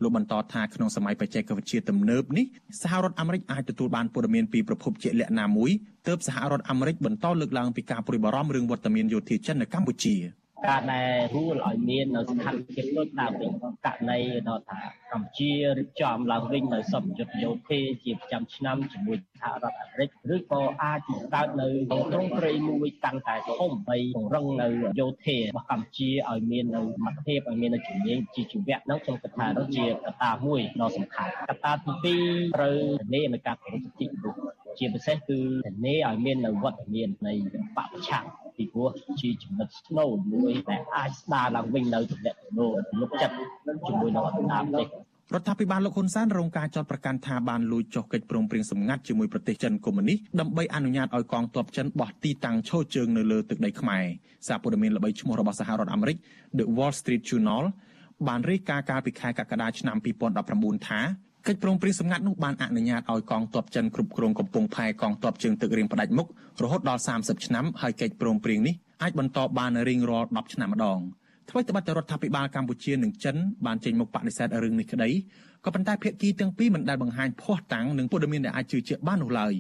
[0.04, 2.46] លោកបន្តថាក្នុងសម័យបច្ចេកវិទ្យាទំនើបនេះ
[2.82, 5.72] សហរដ្ឋអាមេរិកអាចទទួលបានព័ត៌មានពីប្រភពជាក់លាក់ណាមួយ
[6.08, 10.16] ទើបសហរដ្ឋអាមេរិកបន្តលើកឡើងពីការព្រួយបារម្ភរឿងវត្តមានយោធាចិននៅកម្ពុជា
[10.68, 13.52] ការដែលរួលឲ្យមាននៅស្ថានភាពដូចដើមវិញ
[13.86, 31.74] ករណីដល់ថាកម្ពុជារៀបចំឡើងវិញនៅសម្ពយុទ្ធយោធាជាប្រចាំឆ្នាំជាមួយ សហរដ្ឋអាមេរិកឬក៏អាចបង្កើតនៅទ្រង់ទ្រាយមួយកាន់តែធំដើម្បីពង្រឹងនៅយោធារបស់កម្ពុជាឲ្យមាននៅសមត្ថភាពឲ្យមាននៅជំនាញជាជីវៈនោះខ្ញុំគិតថានោះជាកត្តាមួយដ៏សំខាន់កត្តា
[32.06, 34.40] ទី2ត្រូវធានានៅការគោរពសិទ្ធិមនុស្ស
[34.80, 38.26] ជាពិសេសគឺធានាឲ្យមាននៅវត្តមាននៃបពប្រឆាំង
[38.58, 38.90] ពីព្រោះ
[39.22, 43.36] ជាចំណុចស្នូលមួយដែលអាចស្ដារឡើងវិញនៅទំនាក់ទំនងលោកចិត្ត
[43.88, 44.92] ជាមួយនឹងអន្តរជាតិ
[45.34, 54.06] រដ្ឋាភិបាលលោកហ៊ុនសែនរងការចោទប្រកាន់ថាបានលួចចុះកិច្ចព្រមព្រៀងសម្ងាត់ជាមួយប្រទេសចិនកុម្មុយនីសដើម្បីអនុញ្ញាតឲ្យកងទ័ពចិនបោះទីតាំងឈរជើងនៅលើទឹកដីខ្មែរ
[54.48, 56.18] សារព័ត៌មានល្បីឈ្មោះរបស់សហរដ្ឋអាមេរិក
[56.58, 57.64] The Wall Street Journal
[58.28, 59.98] បានរាយការណ៍កាលពីខែកក្កដាឆ្នាំ
[60.42, 61.00] 2019ថា
[61.48, 66.28] កិច្ចព្រមព្រៀងសម្ងាត់នោះបានអនុញ្ញាតឲ្យកងទ័ពចិនគ្រប់គ្រងកំពង់ផែកងទ័ពជើងទឹករៀងផ្ដាច់មុខ
[66.64, 71.00] រហូតដល់30ឆ្នាំហើយកិច្ចព្រមព្រៀងនេះអាចបន្តបានរៀងរាល់10ឆ្នាំម្ដង
[71.50, 75.10] ថ្មីត្បិតតែរដ្ឋាភិបាលកម្ពុជានិងចិនបានចេញមុខបដិសេធរឿងនេះក្តី
[75.66, 79.54] ក៏ប៉ុន្តែភាគីទាំងពីរមិនដែលបង្ហាញភ័ស្តុតាងនិងព័ត៌មានដែលអាចជឿជាក់បាននោះឡើយ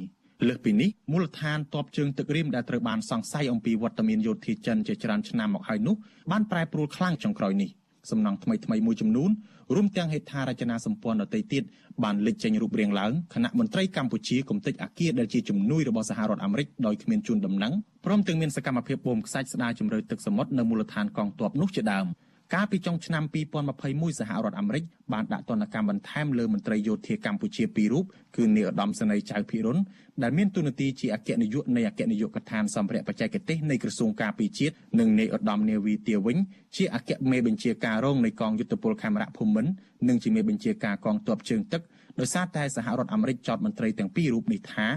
[0.47, 5.95] លើសពីនេះមូលដ្ឋានតបជើងទឹករៀមដែលត្រូវបានសង្ស័យអំពីវត្តមានយោធាចិនជាច្រើនឆ្នាំមកហើយនោះ
[6.31, 7.69] បានប្រែប្រួលខ្លាំងចុងក្រោយនេះ
[8.11, 9.29] សំណង់ថ្មីថ្មីមួយចំនួន
[9.75, 11.63] រួមទាំងហេដ្ឋារចនាសម្ព័ន្ធដទៃទៀត
[12.03, 17.73] បានលេចចេញរូបរាងឡើងគណៈមន្ត្រីកម្ពុជាគំតិចអាគារដែលជាជំនួយរបស់សហរដ្ឋអាមេរិកដោយគ្មានជូនដំណឹង
[18.05, 22.07] ព្រមទាំងមានសកម្មភាពបូមខ្សាច់ស្ដារជំរឿទឹកសមុទ្រនៅមូលដ្ឋានកងទ័ពនោះជាដើម។
[22.53, 23.23] កាលពីចុងឆ្នាំ
[23.71, 28.05] 2021សហរដ្ឋអាមេរិកបានដាក់ទណ្ឌកម្មបន្ថែមលើមន្ត្រីយោធាកម្ពុជាពីររូប
[28.35, 29.77] គឺនាយឧត្តមសេនីយ៍ចៅភិរុន
[30.23, 36.37] ដែលមានតួនាទីជាអគ្គនាយកនៃអគ្គនាយកដ្ឋានសម្ភារៈបច្ចេកទេសនៃក្រសួងការពារជាតិនិងនាយឧត្តមនាវីទាវិញ
[36.75, 39.71] ជាអគ្គមេបញ្ជាការរងនៃកងយុទ្ធពលខេមរៈភូមិន្ទ
[40.07, 41.81] និងជាមេបញ្ជាការកងទ័ពជើងទឹក
[42.19, 44.87] ដោយសារតែសហរដ្ឋអាមេរិកចោទមន្ត្រីទាំងពីររូបនេះថា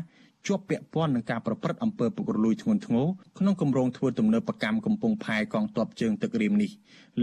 [0.49, 3.07] ជាប់ពាក់ព័ន្ធនឹងការប្រព្រឹត្តអំពើពុករលួយធ្ងន់ធ្ងរ
[3.39, 6.71] ក្នុងគម្រោងធ្វើទំនើបកម្មកំពង់ផែកងទ័ពជើងទឹករៀមនេះ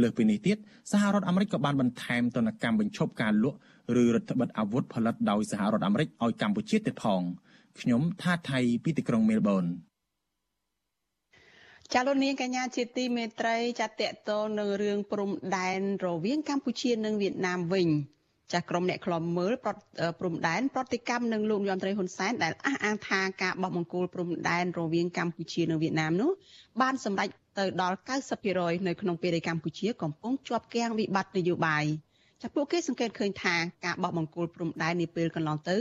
[0.02, 0.58] លើសពីនេះទៀត
[0.92, 3.58] សហរដ្ឋអាមេរិកក៏បានបន្ថែមទណ្ឌកម្មបញ្ឈប់ការលក់
[4.02, 7.22] ឬរដ្ឋបិទអាវុធផលិតដោយសហរដ្ឋអាមេរិកឲ្យកម្ពុជាទៀតផង
[7.80, 9.66] ខ្ញុំថាថៃពីទីក្រុងមែលប៊ន
[11.94, 17.88] ចាលោកនាងកញ្ញាជាទីមេត្រីចាតតតនឹងរឿងព្រំដែនរវាងកម្ពុជានិងវៀតណាមវិញ
[18.51, 19.53] ចាស់ក្រុមអ្នកខ្លំមើល
[20.19, 26.31] ព្រំដែនប្រតិកម្មនឹងលោកយមត្រីហ៊ុនសែនដែលអះអាងថាការបោះបង្គោលព្រំដែនរវាងកម្ពុជានិងវៀតណាមនោះ
[26.81, 27.29] បានសម្រេច
[27.60, 27.97] ទៅដល់
[28.41, 31.86] 90%នៅក្នុងពេលដែលកម្ពុជាកំពុងជាប់គាំងវិបត្តិនយោបាយ
[32.41, 33.55] ចាស់ពួកគេសង្កេតឃើញថា
[33.86, 35.77] ការបោះបង្គោលព្រំដែននាពេលកន្លងទៅ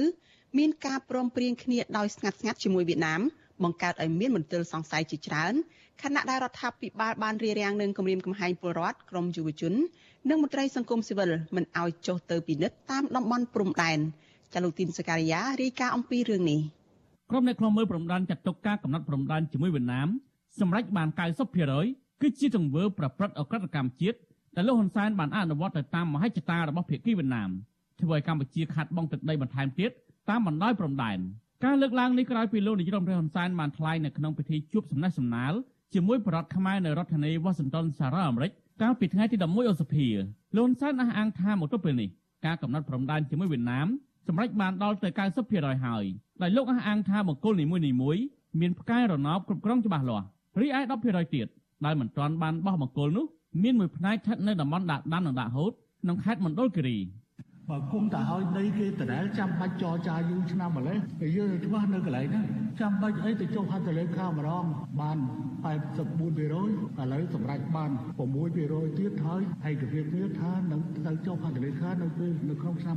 [0.58, 3.20] មានការព្រមព្រៀងគ្នាដោយស្ងាត់ស្ងាត់ជាមួយវៀតណាម
[3.62, 5.54] បង្កើតឲ្យមានមន្ទិលសង្ស័យជាច្រើន
[6.02, 9.74] ខណៈដែលរដ្ឋាភិបាលបានរៀបរៀងនឹងគម្រាមកំហែងពលរដ្ឋក្រមយុវជន
[10.28, 13.98] និងមន្ត្រីសង្គមស៊ីវិលមិនឲ្យចុះទៅពិនិត្យតាមតំបន់ព្រំដែន
[14.54, 16.60] ចាលោកទីនសការីយ៉ារាយការណ៍អំពីរឿងនេះ
[17.30, 20.08] ក្រុមអ្នកខ្លំមើលព្រំដែនចាត់ទុកការកំណត់ព្រំដែនជាមួយវៀតណាម
[20.60, 21.08] សម្រេចបាន
[21.64, 24.18] 90%គឺជាទង្វើប្រព្រឹត្តអក្រិតកម្មជាតិ
[24.56, 27.50] ដែលលោកហ៊ុនសែនបានអនុវត្តទៅតាមមហិច្ឆតារបស់ភាគីវៀតណាម
[28.00, 29.90] ធ្វើឲ្យកម្ពុជាខាត់បងទឹកដីបន្ថែមទៀត
[30.30, 31.18] តាមបណ្ដោយព្រំដែន
[31.64, 35.52] ការលើកឡើងនេះក្រោយពីលោកនាយរដ្ឋមន្ត្រីហ៊ុនសែនបានថ្លែងនៅក្នុងពិធីជួបសំណេះសំណាល
[35.94, 38.50] ជាមួយប្រដ្ឋខ្មែរនៅរដ្ឋធានី Washington សហរដ្ឋអាមេរិក
[38.82, 40.06] កាលពីថ្ងៃទី11ឧសភា
[40.56, 42.08] លោកសែនអះអាងថាមកទល់ពេលនេះ
[42.46, 43.86] ការកំណត់ព្រំដែនជាមួយវៀតណាម
[44.28, 45.08] សម្រេចបានដល់ទៅ
[45.46, 46.04] 90%ហើយ
[46.42, 48.22] ដោយលោកអះអាងថាបង្គោលនីមួយៗ
[48.60, 50.26] មានផ្កាយរណបគ្រប់គ្រងច្បាស់លាស់
[50.60, 51.46] រីឯ10%ទៀត
[51.84, 53.26] ដែលមិនទាន់បានបោះបង្គោលនោះ
[53.62, 55.72] មានមួយផ្នែកស្ថិតនៅតំបន់ដាក់ដាំនិងដាក់ហូត
[56.02, 56.98] ក្នុងខេត្តមណ្ឌលគិរី
[57.70, 62.46] បើគុំតែឲ្យដីគេដដែលចាំបាច់ចរចាយូរឆ្នាំម្លេះតែយើងច្បាស់នៅកន្លែងហ្នឹង
[62.80, 64.64] ចាំបាច់អីទៅចុះហត្ថលេខាម្ដង
[65.00, 65.18] បាន
[65.64, 66.46] 84%ឥ
[67.12, 67.90] ឡូវសម្រាប់បាន
[68.44, 72.96] 6%ទៀតហើយហើយគម្រាមគ្នាថានឹងទៅចុះហត្ថលេខានៅពេលនៅក្នុងឆ្នាំ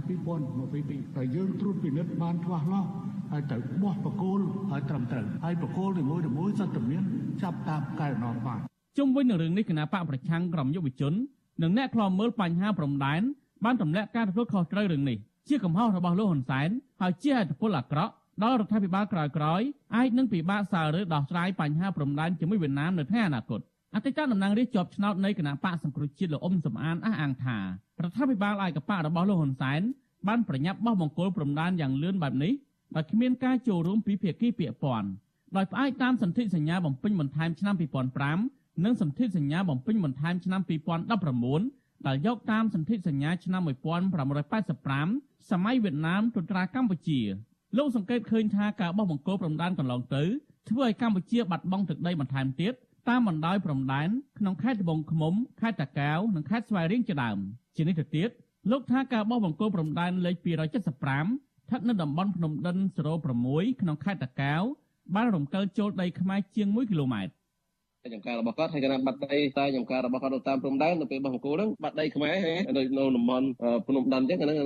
[0.57, 2.89] 2022តែយើងត្រួតពិនិត្យបានច្បាស់លាស់
[3.31, 4.39] ហើយត្រូវបោះបកគោល
[4.71, 7.03] ហើយត្រឹមត្រូវហើយបកគោលនីមួយៗសត្វតែមាន
[7.41, 8.59] ចាប់តាមកែណោះបាន
[8.97, 11.13] ជុំវិញនឹងរឿងនេះគណៈបកប្រឆាំងក្រមយុវជន
[11.63, 13.21] និងអ្នកខ្លាំមើលបញ្ហាព្រំដែន
[13.65, 15.17] បានទម្លាក់ការទទួលខុសត្រូវរឿងនេះ
[15.49, 16.69] ជាកំហុសរបស់លោកហ៊ុនសែន
[17.01, 23.59] ហើយជាអត្តពលអាក្រក់ដល់រដ្ឋាភិបាលក្រោយៗអាចនឹងពិបាកសាររើដោះស្រាយបញ្ហាព្រំដែនជាមួយវៀតណាមនៅថ្ងៃអនាគត
[23.95, 27.63] អតីតតំណាងរាស្ត្រជាប់ឆ្នោតនៃគណៈបកសង្គ្រោះជាតិលោកអ៊ុំសំអានអះអាងថារ
[28.09, 29.81] ដ្ឋាភិបាលឯកបករបស់លោកហ៊ុនសែន
[30.27, 32.53] បានប្រញាប់បោះបង្គោលព្រំដែនយ៉ាងលឿនបែបនេះ
[32.95, 35.09] ដោយគ្មានការចូលរួមពីភាគីពាក់ព័ន្ធ
[35.55, 37.75] ដោយផ្អែកតាមសន្ធិសញ្ញាបំពេញបន្ថែមឆ្នាំ
[38.29, 40.61] 2005និងសន្ធិសញ្ញាបំពេញបន្ថែមឆ្នាំ
[41.25, 47.21] 2019 ដែលយកតាមសន្ធិសញ្ញាឆ្នាំ1585សម័យវៀតណាមត្រាកម្ពុជា
[47.77, 50.23] លោកសង្កេតឃើញថាការបោះបង្គោលព្រំដែនកន្លងទៅ
[50.69, 52.73] ធ្វើឲ្យកម្ពុជាបាត់បង់ទឹកដីបន្ថែមទៀត
[53.09, 57.37] តាមបណ្ដោយព្រំដែនក្នុងខេត្តត្បូងឃ្មុំខេត្តតាកែវនិងខេត្តស្វាយរៀងជាដើម
[57.75, 58.29] ជានេះទៅទៀត
[58.71, 62.77] លោកថាការបោះបង្គោលព្រំដែនលេខ275ស្ថិតនៅតំបន់ភ្នំដិន
[63.27, 64.61] 06ក្នុងខេត្តតាកែវ
[65.15, 67.33] បានរំកិលចូលដីខ្មែរជាង1គីឡូម៉ែត្រ
[68.13, 73.47] ចំការរបស់គាត់ហើយគណៈបាត់ដីតែចំការរបស់គាត់នៅតាមព្រំដែននៅពេលបោះបង្គោលហ្នឹងបាត់ដីខ្មែរហើយនៅនៅតំបន់
[73.87, 74.57] ភ្នំដានអញ្ចឹងហ្នឹង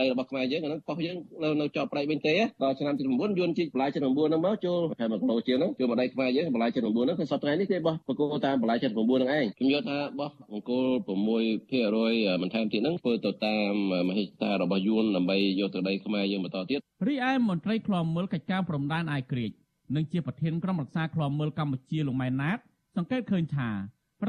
[0.00, 10.86] ដីរបស់ខ្មែរយើងហ្នឹងប៉ុស្តិ៍យើងនៅនៅជាប់ប្រៃវិញទេដល់ឆ្នាំទី9យួនជីកបន្លាយចិត្ត9ហ្នឹងមកចូលខែមកគីឡូជាងហ្នឹងចូលមកដីខ្មែរយើងបន្លាយចិត្ត9ហ្នឹងគឺសប្តាហ៍នេះគេបោះបង្គោលតាមបន្លាយចិត្ត9ហ្នឹងឯងខ្ញុំយល់ថាបោះបង្គោល
[11.58, 13.72] 6%បន្ថែមទៀតហ្នឹងធ្វើទៅតាម
[14.08, 19.50] មហិច្ឆតារបស់យួនដើម្បីយកទៅដីខ្មែរយើងបន្តទៀតរីឯមន្ត្រីឃ្លាំមើលកិច្ចការព្រំដែនអាយក្រិច
[19.96, 22.58] និងជាប្រធានក្រុមរក្សាឃ្លាំមើលកម្ពុជាលោកម៉ែនណាត
[22.96, 23.74] សង្កេតឃើញថារ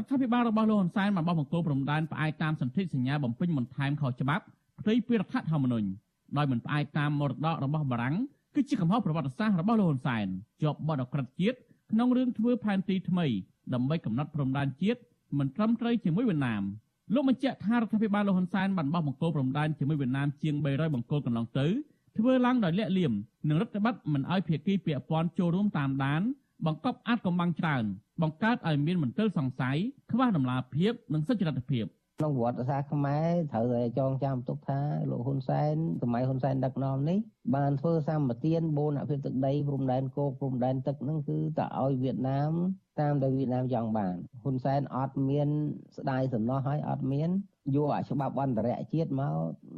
[0.02, 4.44] ដ្ឋាភិបាលរបស់លោកហ៊ុនសែនបានបោះបង្គោលព្រំដែនផ្អែកតាមសន្ធិសញ្ញាបំពេញបន្ថែមខុសច្បាប់
[4.80, 5.88] ផ្ទៃពីរដ្ឋធម្មនុញ្ញ
[6.36, 8.16] ដោយមិនផ្អែកតាមមរតករបស់បារាំង
[8.54, 10.26] គឺជាកំហុសប្រវត្តិសាស្ត្ររបស់លោកហ៊ុនសែន
[10.62, 11.58] ជាប់បទអក្រិតជាតិ
[11.90, 13.26] ក្នុងរឿងធ្វើផែនទីថ្មី
[13.74, 15.00] ដើម្បីកំណត់ព្រំដែនជាតិ
[15.38, 16.62] មិនត្រឹមត្រូវជាមួយវៀតណាម
[17.14, 21.66] លោកបញ្ជាក់ថារដ្ឋាភិបាលលោកហ៊ុនសែនបានបោះបង្គោលព្រំដែនជាមួយវៀតណាមជាង300បង្គោលកន្លងទៅ
[22.18, 23.12] ធ្វើឡើងដោយលាក់លៀម
[23.48, 26.22] និងរដ្ឋបတ်មិនអោយភាគីពាក់ព័ន្ធចូលរួមតាមដាន
[26.66, 27.84] បង្កប់អាចកំបាំងច្រើន
[28.22, 29.76] បង្កើតឲ្យមានមន្ទិលសង្ស័យ
[30.10, 31.84] ខ្វះដំណាភាពនិងសុចរិតភាព
[32.18, 37.18] ក្នុងប្រវត្តិសាស្ត្រខ្មែរត្រូវតែចងចាំទុកថាលោកហ៊ុនសែនសម័យហ៊ុនសែនដឹកនាំនេះ
[37.54, 42.52] បានធ្វើសម្បទានបូនអភិទឹកដីព្រំដែនគោកព្រំដែនទឹកហ្នឹងគឺទៅឲ្យវៀតណាម
[43.00, 45.48] តាមដែលវៀតណាមចង់បានហ៊ុនសែនអត់មាន
[45.96, 47.30] ស្ដាយសំណោះហើយអត់មាន
[47.74, 49.34] យកអាច្បាប់អន្តរជាតិមក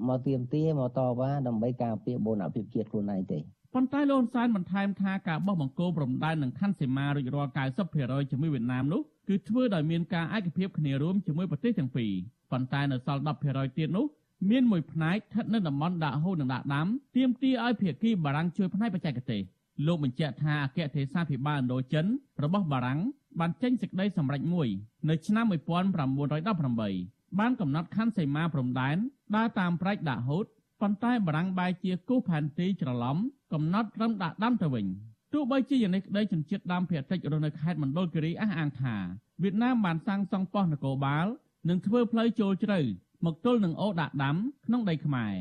[0.08, 3.38] មកទៀមទាមកតវ៉ាដើម្បីការពារបូនអភិជាតិខ្លួនឯងទេ
[3.78, 7.50] ប៉ុន្តែលោកហ៊ុនសែនបន្ថែមថាការបោះបង្គោលព្រំដែននឹងខណ្ឌសីមារួចរាល់
[7.90, 12.12] 90%ជាមួយវៀតណាមនោះគឺធ្វើដោយមានការឯកភាពគ្នារួមជាមួយប្រទេសទាំងពីរ
[12.52, 14.06] ប៉ុន្តែនៅសល់10%ទៀតនោះ
[14.50, 16.86] មានមួយផ្នែកស្ថិតនៅតំបន់ដាក់ហូតនិងដាក់ដាំ
[17.16, 19.42] ទាមទារឲ្យភាគីបារាំងជួយផ្នែកបច្ចេកទេស
[19.86, 22.06] លោកបញ្ជាក់ថាអគ្គទេសាភិបាលឥណ្ឌូចិន
[22.42, 23.00] របស់បារាំង
[23.40, 24.68] បានចេញសេចក្តីសម្រេចមួយ
[25.08, 28.96] នៅឆ្នាំ1918បានកំណត់ខណ្ឌសីមាព្រំដែន
[29.36, 30.46] ដើរតាមប្រែកដាក់ហូត
[30.80, 33.16] ប៉ុន្តែបារាំងបែរជាគូសផែនទីច្រឡំ
[33.52, 34.86] កំណត់ត្រឹមដាក់ដាំទៅវិញ
[35.32, 38.94] ទោះបីជាយ៉ាងនេះក្តីជនជាតិដើមភាគតិចរស់នៅខេត្តមណ្ឌលគិរីអះអាងថា
[39.42, 41.26] វៀតណាមបានសាងសង់ប៉ុស្តិ៍នគរបាល
[41.68, 42.80] និងធ្វើផ្លូវចូលជ្រៅ
[43.24, 44.36] មកទល់នឹងអូដាក់ដាំ
[44.66, 45.32] ក្នុងដីខ្មែរ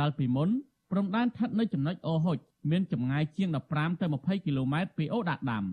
[0.00, 0.48] ដែលពីមុន
[0.90, 2.38] ព្រំដែនស្ថិតនៅចំណុចអូហុច
[2.70, 5.64] មានចម្ងាយជាង15ទៅ20គីឡូម៉ែត្រពីអូដាក់ដាំ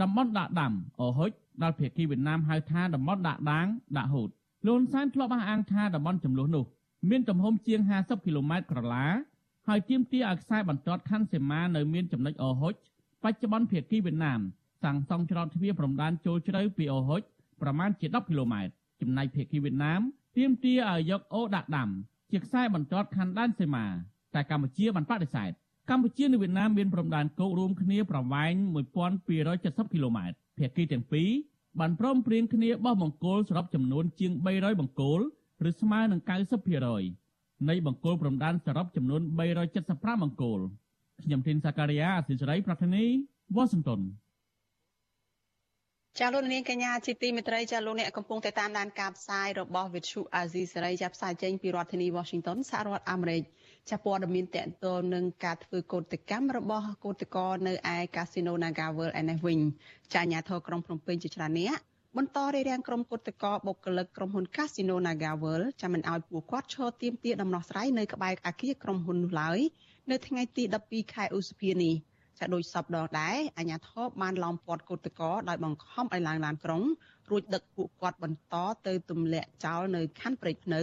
[0.00, 1.30] តំបន់ដាក់ដាំអូហុច
[1.62, 4.28] ដែលភាគីវៀតណាមហៅថាតំបន់ដាក់ដាងដាក់ហូត
[4.66, 6.64] លន់សានធ្លាប់អះអាងថាតំបន់ចំនួននោះ
[7.08, 9.06] មានទំហំជាង50គីឡូម៉ែត្រក្រឡា
[9.68, 12.74] ហើយទាមទារឲ្យខ្សែបន្ទាត់ខណ្ឌសីមានៅមានចំណុចអូហុច
[13.24, 14.40] បច្ចុប្បន្នភាគីវៀតណាម
[14.82, 17.20] សាងសង់ច្រកទ្វារព្រំដែនចូលជ្រៅពីអូហុច
[17.62, 20.00] ប្រមាណជា10គីឡូម៉ែត្រចំណែកភាគីវៀតណាម
[20.36, 21.88] ទាមទារឲ្យយកអូដាក់ដាំ
[22.30, 23.86] ជាខ្សែបន្ទាត់ខណ្ឌដែនសីមា
[24.34, 25.50] តែកម្ពុជាបានបដិសេធ
[25.90, 28.52] កម្ពុជានិងវៀតណាមមានព្រំដែនគោករួមគ្នាប្រវែង
[29.22, 31.28] 1270គីឡូម៉ែត្រភាគីទាំងពីរ
[31.80, 35.20] បានព្រមព្រៀងគ្នាបោះបង្គោលសរុបចំនួនជាង300បង្គោល
[35.68, 36.20] ឬស្មើនឹង
[36.94, 39.22] 90%នៃបង្គោលព្រំដែនសរុបចំនួន
[39.72, 40.60] 375បង្គោល
[41.24, 43.04] ខ្ញុំធីនសាការីយ៉ាអសិរ័យប្រធានី
[43.56, 44.00] វ៉ាស៊ីនតោន
[46.18, 53.42] ចាលោកនាងកញ្ញាជាទីមេត្រីចាលោកអ្នកកំពុងតែតាមដានការផ្សាយរបស់ Vithu Azizi សេរីចាផ្សាយចេញពីរដ្ឋធានី Washington សហរដ្ឋអាមេរិក
[53.90, 59.58] ចាព័ត៌មានតកតលនឹងការធ្វើកោតកម្មរបស់កោតករនៅឯកាស៊ីណូ Naga World ឯនេះវិញ
[60.12, 61.78] ចាអាញាធរក្រុងភ្នំពេញជាច្រើនអ្នក
[62.18, 69.58] បន្តរារាំងក្រុមកោតក្របុគ្គលិកក្រុមហ៊ុន Casino Naga World ចាំមិនឲ្យពួកគាត់ឈរទៀមទាដំណោះស្រាយនៅក្បែរអគារក្រុមហ៊ុននោះឡើយ
[70.10, 71.94] នៅថ្ងៃទី12ខែឧសភានេះ
[72.38, 76.82] ចាដូចសពដងដែរអាញាធរបានឡោមព័ទ្ធកោតក្រដោយបង្ខំឲ្យឡើងឡានក្រុង
[77.30, 78.54] រួចដឹកពួកគាត់បន្ត
[78.86, 80.80] ទៅទម្លាក់ចោលនៅខណ្ឌព្រៃភ្នៅ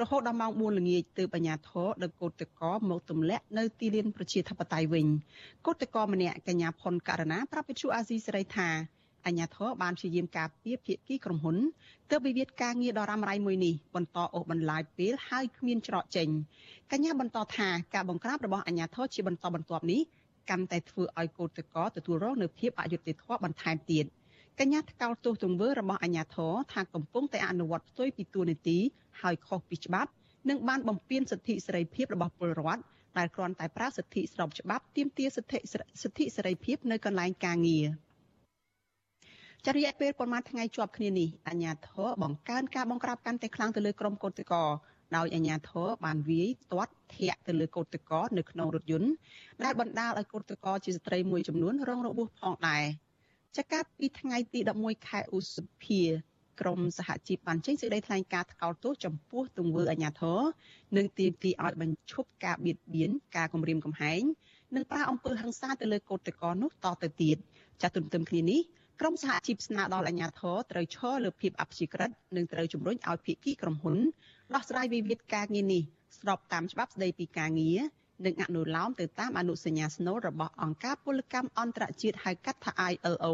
[0.00, 5.06] រហូតដល់ម៉ោង4ល្ងាចទើបអាញាធរដឹកកោតក្រមកទម្លាក់នៅទីលានប្រជាធិបតេយ្យវិញ
[5.66, 8.70] កោតក្រម្នាក់កញ្ញាផុនករណាប្រាប់វិទ្យុអាស៊ីសេរីថា
[9.26, 11.56] អញ្ញាធរបានព្យាយាមការពារភាគីក្រុមហ៊ុន
[12.10, 16.28] ទើបវិវាទការងារដ៏រ៉ាំរ៉ៃមួយនេះបន្តអូសបន្លាយពេលហើយគ្មានច្រកចេញ
[16.92, 20.00] កញ្ញាបន្តថាការបង្ក្រាបរបស់អញ្ញាធរជាបន្តបន្ទាប់នេះ
[20.50, 24.04] កាន់តែធ្វើឲ្យកោតក្រទទួលរងនូវភាពអយុត្តិធម៌បន្ថែមទៀត
[24.60, 28.78] កញ្ញាថ្កោលទោសទង្វើរបស់អាញាធរថាកំពុងតែអនុវត្តផ្ទុយពីទួលនីតិ
[29.20, 30.10] ហើយខុសពីច្បាប់
[30.48, 32.82] និងបានបំពានសិទ្ធិសេរីភាពរបស់ពលរដ្ឋ
[33.18, 35.58] ដែលគ្រាន់តែប្រើសិទ្ធិស្របច្បាប់ទាមទារសិទ្ធិ
[36.02, 37.86] សិទ្ធិសេរីភាពនៅកន្លែងការងារ
[39.66, 44.68] ចរិយាពេលប្រមាណថ្ងៃជាប់គ្នានេះអាញាធរបង្កើនការបង្ក្រាបកាន់តែខ្លាំងទៅលើក្រុមកោតក្រ
[45.16, 49.10] ដោយអាជ្ញាធរបានវាយទាត់ធាក់ទៅលើកោតតកនៅក្នុងរថយន្ត
[49.62, 52.84] ដែលបណ្ដាលឲ្យកោតតកជាស្ត្រីមួយចំនួនរងរបួសផងដែរ
[53.56, 56.00] ចាកាពីថ្ងៃទី11ខែឧសភា
[56.60, 60.40] ក្រមសហជីពបានចេញសេចក្តីថ្លែងការណ៍ថ្កោលទោសចំពោះទង្វើអាញាធរ
[60.96, 64.22] និងទាមទារឲ្យបញ្ឈប់ការបៀតបៀនការគំរាមកំហែង
[64.74, 67.36] និងប្រើអំពើហិង្សាទៅលើកោតតកនោះតទៅទៀត
[67.82, 68.60] ចាទន្ទឹមគ្នានេះ
[69.00, 73.96] ក្រមសហជីពស្នើដល់អាជ្ញាធរត្រូវឈរលើភាពអព្យាក្រឹតនិងត្រូវជំរុញឲ្យភាគីក្រុមហ៊ុន
[74.54, 75.82] ដោះស្រាយវិវាទការងារនេះ
[76.20, 77.78] ស្របតាមច្បាប់ស្តីពីការងារ
[78.26, 83.26] និងអនុលោមទៅតាមអនុសញ្ញាស្នូលរបស់អង្គការពលកម្មអន្តរជាតិហៅកាត់ថា ILO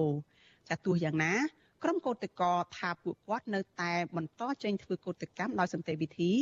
[0.68, 1.34] ចាទោះយ៉ាងណា
[1.82, 6.32] ក្រុមកោតក្រថាពួកគាត់នៅតែបន្តចេញធ្វើកោតកម្មដោយសន្តិវិធី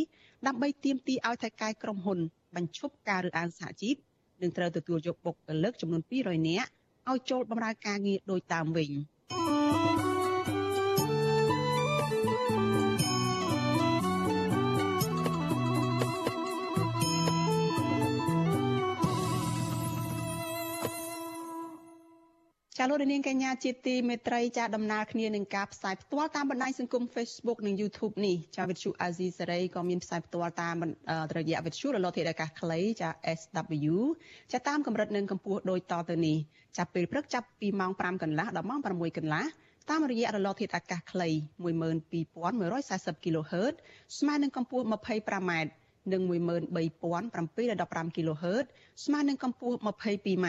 [0.47, 2.19] ដើម្បីទាមទារឲ្យថៃកែក្រុមហ៊ុន
[2.57, 3.97] បញ្ឈប់ការរើសអើងសហជីព
[4.43, 6.71] និងត្រូវទទួលយកបុគ្គលិកចំនួន200នាក់
[7.11, 8.91] ឲ្យចូលបម្រើការងារដោយតាមវិញ។
[22.91, 30.77] លោកនាងកញ្ញាជាទីមេត្រីចាដំណើរគ្នានឹងការផ្សាយផ្ទាល់តាមបណ្ដាញសង្គម Facebook និង YouTube នេះចាវិទ្យុ Azizi Saray ក៏មានផ្សាយផ្ទាល់តាម
[31.37, 33.09] រយៈវិទ្យុរលកធាតុអាកាសខ្លីចា
[33.39, 33.95] SW
[34.53, 36.37] ចាតាមកម្រិតនិងកម្ពស់ដូចតទៅនេះ
[36.77, 39.45] ចាប់ពេលព្រឹកចាប់ពីម៉ោង5កន្លះដល់ម៉ោង6កន្លះ
[39.91, 41.29] តាមរយៈរលកធាតុអាកាសខ្លី
[41.67, 43.75] 12140 kHz
[44.19, 45.53] ស្មើនឹងកម្ពស់ 25m
[46.13, 48.65] និង13715 kHz
[49.05, 50.49] ស្មើនឹងកម្ពស់ 22m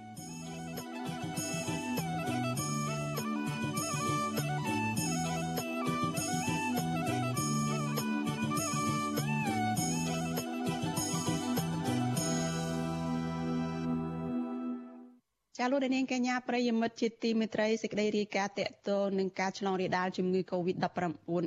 [15.63, 20.87] ចាលោកនាងកញ្ញាប្រិយមិត្តជាទីមេត្រីសេចក្តីរាយការណ៍តកតងនឹងការឆ្លងរាលដាលជំងឺ Covid-19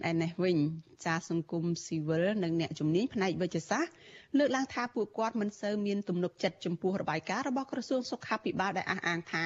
[0.08, 0.56] ឯនេះវិញ
[1.06, 3.92] ចាសង្គមស៊ីវិលនិងអ្នកជំនាញផ្នែកវិទ្យាសាស្ត្រ
[4.38, 9.44] លើកឡើងថាពួកគាត់មិនសូវមានទំនុកចិត្តចំពោះរបាយការណ៍របស់ក្រសួងសុខាភិបាលដែលអះអាងថា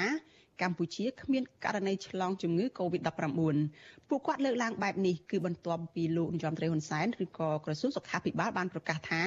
[0.62, 3.56] កម្ពុជាគ្មានករណីឆ្លងជំងឺ Covid-19
[4.08, 9.22] ពួកគាត់លើកឡើងបែបនេះគឺបន្ទាប់ពីលោកនាយរដ្ឋមន្ត្រីហ៊ុនសែនឬក៏ក្រសួងសុខាភិបាលបានប្រកាសថា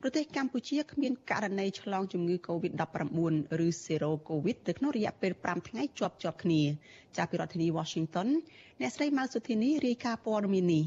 [0.00, 3.18] ប្រទេសកម្ពុជាគ្មានករណីឆ្លងជំងឺ Covid-19
[3.66, 6.62] ឬ Zero Covid ទៅក្នុងរយៈពេល5ថ្ងៃជាប់ជាប់គ្នា
[7.16, 8.28] ចាប់ពីរដ្ឋធានី Washington
[8.80, 10.84] អ្នកស្រីម៉ៅសុធានីរាយការណ៍ព័ត៌មាននេះ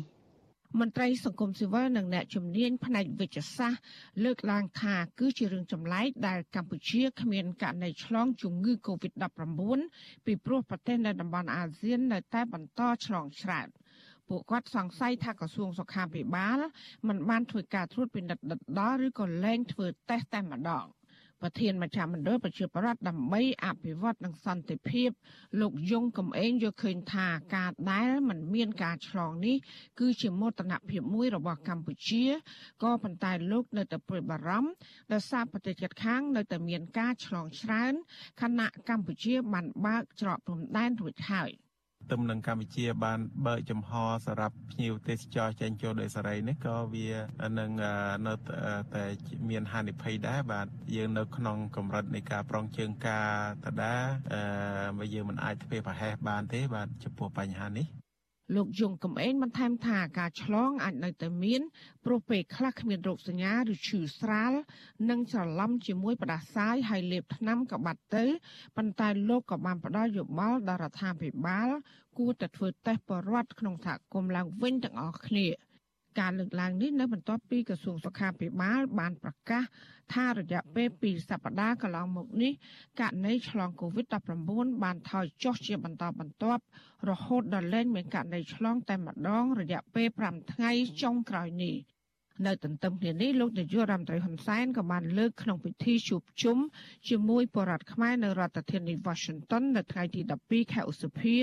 [0.80, 3.82] មន្ត្រីសង្គមស៊ីវិលនិងអ្នកជំនាញផ្នែកវិទ្យាសាស្ត្រ
[4.24, 9.80] លើកឡើងថាគឺជារឿងចម្លែកដែលកម្ពុជាគ្មានករណីឆ្លងជំងឺ Covid-19
[10.26, 13.67] ពីព្រោះប្រទេសនៅតំបន់អាស៊ាននៅតែបន្តឆ្លងច្រើន
[14.28, 16.59] ពួកគាត់សង្ស័យថាក្រសួងសុខាភិបាល
[17.07, 20.86] មិនបានធ្វើការត្រួតពិនិត្យដិតដល់ឬក៏លែងធ្វើតេស្តតែម្ដង
[21.42, 25.10] ប្រធានមជ្ឈមណ្ឌលប្រជាប្រដ្ឋដើម្បីអភិវឌ្ឍនិងសន្តិភាព
[25.62, 29.58] លោកយងកំឯងយល់ឃើញថាការដែលមិនមានការឆ្លងនេះ
[30.00, 32.26] គឺជាមោទនភាពមួយរបស់កម្ពុជា
[32.84, 34.72] ក៏ប៉ុន្តែលោកនៅតែព្រួយបារម្ភ
[35.14, 37.94] ដោយសារប្រទេសជិតខាងនៅតែមានការឆ្លងច្រើន
[38.42, 41.52] ខណៈកម្ពុជាបានបើកច្រកព្រំដែនរួចហើយ។
[42.02, 43.91] ទន្ទឹមនឹងកម្ពុជាបានបើកចំហ
[44.26, 47.08] សម្រាប់ភ្ញៀវទេសចរចេញចូលដោយសេរីនេះក៏វា
[47.60, 47.72] នឹង
[48.28, 48.34] នៅ
[48.95, 49.04] តែ
[49.49, 53.30] មានហានិភ័យដែរបាទយើងនៅក្នុងកម្រិតនៃការប្រងជើងការ
[53.66, 53.95] តដា
[54.99, 57.88] អឺយើងមិនអាចធ្វើប្រហែសបានទេបាទចំពោះបញ្ហានេះ
[58.56, 61.62] លោកយងកំឯងបន្ថែមថាការឆ្លងអាចនៅតែមាន
[62.06, 64.54] ព្រោះពេលខ្លះគ្មានរោគសញ្ញាឬឈឺស្រាល
[65.10, 68.26] និងច្រឡំជាមួយផ្ដាសាយហើយលេបថ្នាំក៏បាត់ទៅ
[68.78, 71.70] ប៉ុន្តែលោកក៏បានផ្ដល់យោបល់ដល់រដ្ឋាភិបាល
[72.18, 75.47] គួរតែធ្វើតេស្តបរិវត្តក្នុងសហគមន៍ឡើងវិញទាំងអស់គ្នា។
[76.20, 79.64] ការលើកឡើងនេះនៅបន្ទាប់ពីក្រសួងសុខាភិបាល បានប្រកាស
[80.14, 82.51] ថារយៈពេល2សប្តាហ៍កន្លងមកនេះ
[83.01, 86.64] ករណីឆ្លង COVID-19 បានថយចុះជាបន្តបន្ទាប់
[87.09, 91.76] រហូតដល់លែងមានករណីឆ្លងតែម្ដងរយៈពេល5ថ្ងៃចុងក្រោយនេះ។
[92.48, 96.58] នៅទន្ទឹមគ្នានេះលោកនាយករដ្ឋមន្ត្រីហ៊ុនសែនក៏បានលើកក្នុងពិធីជួបជុំ
[97.10, 101.38] ជាមួយបរតខ្មែរនៅរដ្ឋធានី Washington នៅថ្ងៃទី12ខែឧសភា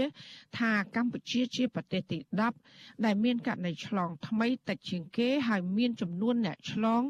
[0.59, 2.19] ថាកម្ពុជាជាប្រទេសទី
[2.61, 7.03] 10ដែលមានករណីឆ្លងថ្មីតិចជាងគេហើយមានចំនួនអ្នកឆ្លង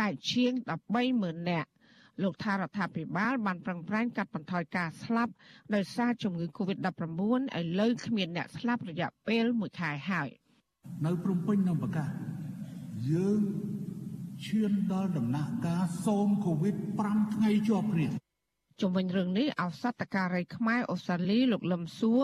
[0.00, 0.52] តែជាង
[1.00, 1.70] 130,000នាក់
[2.22, 5.32] លោកថារដ្ឋាភិបាលបានប្រឹងប្រែងកាត់បន្ថយការស្លាប់
[5.74, 7.20] ដោយសារជំងឺ Covid-19
[7.58, 10.28] ឥឡូវគ្មានអ្នកស្លាប់រយៈពេល1ខែហើយ
[11.04, 12.08] នៅព្រំពេញនឹងប្រកាស
[13.12, 13.40] យើង
[14.44, 18.08] ឈានដល់ដំណាក់កាលសូមកូវីដ5ថ្ងៃជាប់គ្នា
[18.82, 22.22] ជំវិញរឿងនេះអសតការីខ្មែរអូស្ត្រាលីលោកលឹមសួរ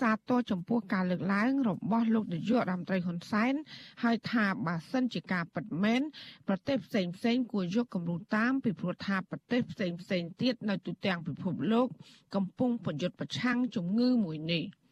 [0.00, 3.54] សាទរចំពោះការលើកឡើងរបស់លោកនាយករដ្ឋមន្ត្រីហ៊ុនសែន
[4.02, 6.00] ហើយថាបើសិនជាការពិតមែន
[6.48, 11.86] ប្រទេសផ្សេងផ្សេងគួរយកគំរូតាមពីព្រោះថាប្រទេសផ្សេងផ្សេងទៀតនៅទូទាំងពិភពលោក
[12.34, 14.64] កំពុងប្រយុទ្ធប្រឆាំងជំងឺមួយនេះ។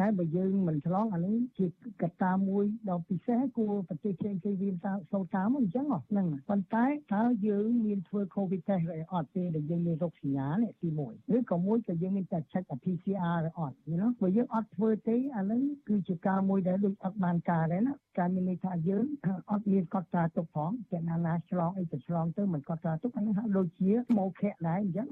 [0.00, 1.66] តែបើយើងមិនឆ្លងអានេះជា
[2.02, 4.70] កត្តាមួយដ៏ពិសេសគួរប្រទេសផ្សេងផ្សេងវា
[5.12, 6.84] សូវតាមអញ្ចឹងហ្នឹងប៉ុន្តែ
[7.14, 19.04] តើយើងមានធ្វើ COVID test ឬអត់ទេដែលយើងមានរោគសញ្ញានេះទី1ឬក៏មួយក៏យើងមានតែ check PCR ឬអត់យល់បើយើងអត់ធ្វើទេអាហ្នឹងគឺជាការមួយដែលដូចអត់បានការដែរណាការមានន័យថាយើង
[19.50, 25.06] អត់មានកត់ត្រាទុកផងចេះណាណាឆ្លងអីទៅឆ្លងទៅមិនកត់ត្រាទុកអានេះហាក់ដូចជាមកខៈដែរអញ្ចឹង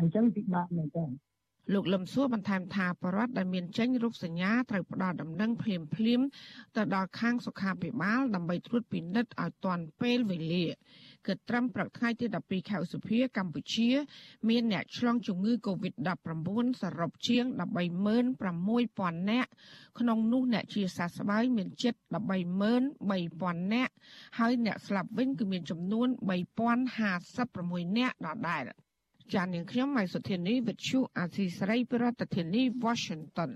[0.00, 1.06] អញ្ចឹងពិបាកមែនតើ
[1.72, 6.20] លោកលឹមសួរបន្ថែមថាបរដ្ឋដែលមានចេញរូបសញ្ញាត្រូវផ្ដល់ដំណឹងភ្លាមភ្លាម
[6.76, 10.66] ទៅដល់ខាងសុខាភិបាលដើម្បីត្រួតពិនិត្យឲ្យទាន់ពេលវេលា
[11.26, 13.90] គឺត្រឹមព្រឹកថ្ងៃទី12ខែឧសភាកម្ពុជា
[14.48, 16.48] មានអ្នកឆ្លងជំងឺ Covid-19
[16.82, 17.44] សរុបជាង
[18.42, 19.50] 136,000នាក់
[19.98, 21.94] ក្នុងនោះអ្នកជាសះស្បើយមានជិត
[22.64, 23.92] 133,000នាក់
[24.38, 26.08] ហើយអ្នកស្លាប់វិញគឺមានចំនួន
[27.02, 28.64] 3056នាក់ដដែល។
[29.32, 33.50] ចាននាងខ្ញុំម៉ៃសុធានីវិទ្យុអាស៊ីសេរីប្រធានាធិបតី Washington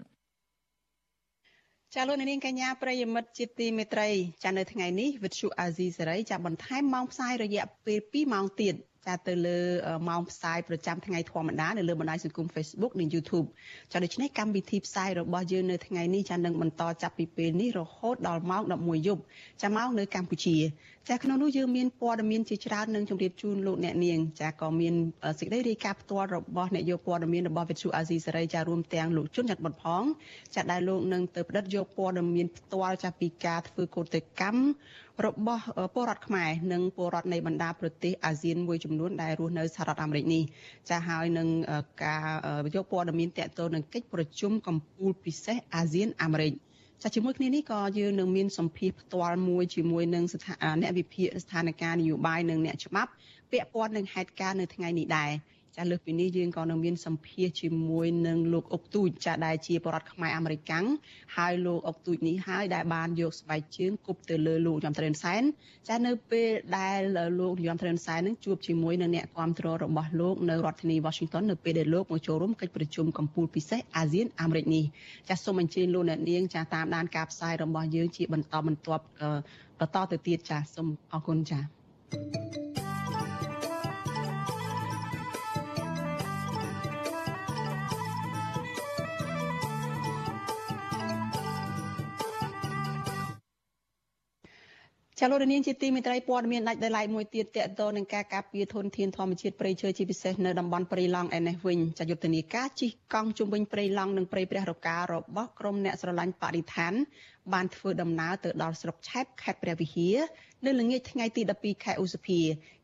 [1.95, 4.09] ចាលោកនាងកញ្ញាប្រិយមិត្តជាទីមេត្រី
[4.45, 8.75] ចានៅថ្ងៃនេះវិទ្យុអាស៊ីសេរីចាបន្ថែមម៉ោងផ្សាយរយៈពេល2ម៉ោងទៀត
[9.07, 9.59] ចាទៅលើ
[10.09, 13.47] ម៉ោងផ្សាយប្រចាំថ្ងៃធម្មតានៅលើបណ្ដាញសង្គម Facebook និង YouTube
[13.93, 19.23] ចាដូច្នេះកម្មវិធីផ្សាយរបស់យើងនៅថ្ងៃនេះចានឹងបន្តចាប់ពីពេលនេះរហូតដល់ម៉ោង11យប់
[19.63, 20.57] ចាម៉ោងនៅកម្ពុជា
[21.11, 24.95] ចាក្នុងនោះយើងមានព័ត៌មានជាច្រើននឹងជម្រាបជូនលោកអ្នកនាងចាក៏មាន
[25.39, 30.05] សេចក្តីរាយការណ៍ផ្ទាល់របស់អ្នកយកព័ត៌មានរបស់វិទ្យុអាស៊ីសេរីចារួមទាំងលោកជុនច័ន្ទបុតផង
[30.55, 34.63] ចាដែលលោកនឹងទៅផ្តិតយកព័ត៌មានផ្ទាល់ចាពីការធ្វើកោតកម្ម
[35.27, 35.63] របស់
[35.95, 40.43] ពលរដ្ឋខ្មែរនិងពលរដ្ឋនៃបណ្ដាប្រទេសអាស៊ានមួយចំនួនដែលរស់នៅសហរដ្ឋអាមេរិកនេះ
[40.91, 41.49] ចាហើយនឹង
[42.05, 42.25] ការ
[42.75, 46.53] យកព័ត៌មានតកតទៅនឹងកិច្ចប្រជុំកំពូលពិសេសអាស៊ានអាមេរិក
[47.03, 53.11] ចាជាមួយគ្នានេះក៏យើងនឹងមានសម្ភារផ្ទាល់មួយជាមួយនឹងស្ថាអ្នកវិភាគស្ថានភាពនយោបាយនិងអ្នកច្បាប់
[53.51, 55.31] ពាក់ព័ន្ធនឹងហេតុការណ៍នៅថ្ងៃនេះដែរ
[55.79, 60.85] ចាលើសពីនេះយើងក៏នឹងមានសម្ភារជាមួយនឹងលោកអុកទូចចាដែលជាបរដ្ឋខ្មែរអាមេរិកាំង
[61.37, 65.43] ហើយលោកអុកទូចនេះហើយដែលបានយកស្បែកជើងគប់ទៅលើលោកញោមត្រេនសែន
[65.89, 66.49] ចានៅពេល
[66.79, 67.01] ដែល
[67.41, 74.85] លោកញោមត្រេនសែននឹងជួបជាមួយនឹងអ្នកគាំទ្ររបស់លោកនៅរដ្ឋធានី Washington នៅពេលដែលលោកមកចូលរួមកិច្ចប្រជុំកម្ពុជាពិសេសអាស៊ានអាមេរិកនេះ
[75.29, 79.05] ចាសូមអញ្ជើញលោកអ្នកនាងចាតាមដានការផ្សាយរបស់យើងជាបន្តបន្ទាប់
[79.81, 81.61] បន្តទៅទៀតចាសូមអរគុណចា
[82.11, 82.78] thank you
[95.21, 105.03] ចាលោករនាងជាទីមេត្រីព័ត៌មានដាច់ដោយឡែកមួយទៀតតកតនឹងការការពារធនធានធម្មជាតិព្រៃឈើជាពិសេសនៅតំបន់ព្រៃឡង់ឯនេះវិញចាយុទ្ធនាការជិះកង់ជុំវិញព្រៃឡង់និងព្រៃព្រះរការ
[105.37, 106.93] បស់ក្រុមអ្នកស្រឡាញ់បរិស្ថាន
[107.53, 110.17] បានធ្វើដំណើរទៅដល់ស្រុកឆែបខេត្តព្រះវិហារ
[110.67, 112.41] នៅល្ងាចថ្ងៃទី12ខែឧសភា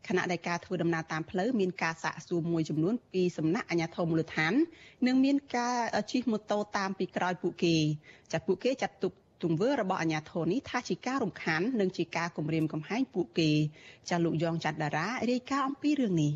[0.09, 4.53] ខណៈដែលការធ្វើដំណើរតាមផ្លូវមានការសាកសួរមួយចំនួនពីសំណាក់អាជ្ញាធរមូលដ្ឋាន
[5.07, 5.77] និងមានការ
[6.13, 7.77] ជិះម៉ូតូតាមពីក្រោយពួកគេ
[8.33, 9.13] ចាពួកគេចាត់ទុក
[9.45, 13.51] ទង្វើរបស់អាជ្ញាធរនេះថាជាការរំខាននិងជាការគំរាមកំហែងពួកគេ
[14.09, 16.33] ចាលោកយ៉ងច័ន្ទតារារាយការណ៍អំពីរឿងនេះ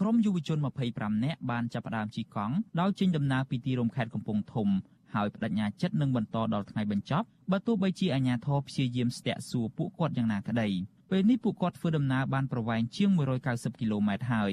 [0.00, 0.58] ក្រុមយុវជន
[0.90, 4.68] 25នាក់បានចាប់ផ្ដើមជិះកង់ដោយចេញដំណើរពីទីរួមខេត្តកំពង់ធំ
[5.14, 10.68] ហើយបដិញ្ញាចិត្តនឹងបន្តដល់ថ្ងៃបញ្ចប់បើទោះបីជាអាជ្ញាធរព្យាយាមស្ទាក់សួរពួកគាត់យ៉ាងណាក្តី
[11.10, 13.10] ពេលនេះពួកគាត់ធ្វើដំណើរបានប្រវែងជាង
[13.46, 14.52] 190គីឡូម៉ែត្រហើយ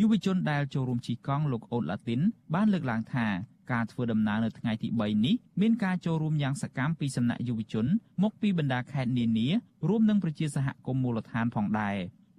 [0.00, 2.20] យុវជនដែលចូលរួមជិះកង់លោកអូនឡាទីន
[2.54, 3.26] បានលើកឡើងថា
[3.70, 7.86] ការធ្វើដំណើរនៅថ្ងៃទី3នេះមានការចូលរួមយ៉ាងសកម្មពីសំណាក់យុវជន
[8.22, 9.48] មកពីបណ្ដាខេត្តនានា
[9.88, 11.96] រួមនឹងប្រជាសហគមន៍មូលដ្ឋានផងដែរ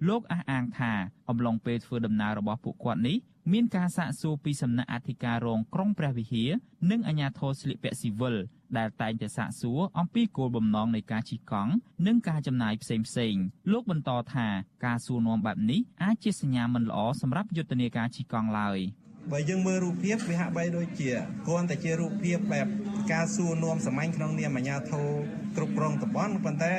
[0.08, 0.92] លោកអះអាងថា
[1.28, 3.16] អំឡុងពេលធ្វើដំណើររបស់ពួកគាត់នេះ
[3.52, 6.50] មានការសាកសួរពីសំណាក់អធិការរងក្រុងព្រះវិហារ
[6.90, 8.36] និងអាជ្ញាធរស្លៀកពាក់ស៊ីវិល
[8.78, 11.72] ដែលតែងតែសាកសួរអំពីគោលបំណងនៃការជិះកង់
[12.06, 13.34] និងការចំណាយផ្សេងផ្សេង
[13.72, 14.48] លោកបន្តថា
[14.86, 18.78] ការសួរនាំបែបនេះអាចជាសញ្ញាមិនល្អសម្រាប់យុទ្ធនាការជិះកង់ឡើយ។
[19.32, 21.10] បើយើងមើលរូបភាពវាហាក់បីដូចជា
[21.46, 22.66] គ្រាន់តែជារូបភាពបែប
[23.12, 25.08] ការសួរនាំសាមញ្ញក្នុងនាមអាជ្ញាធរ
[25.56, 26.74] គ្រប់គ្រងតំបន់ប៉ុន្តែ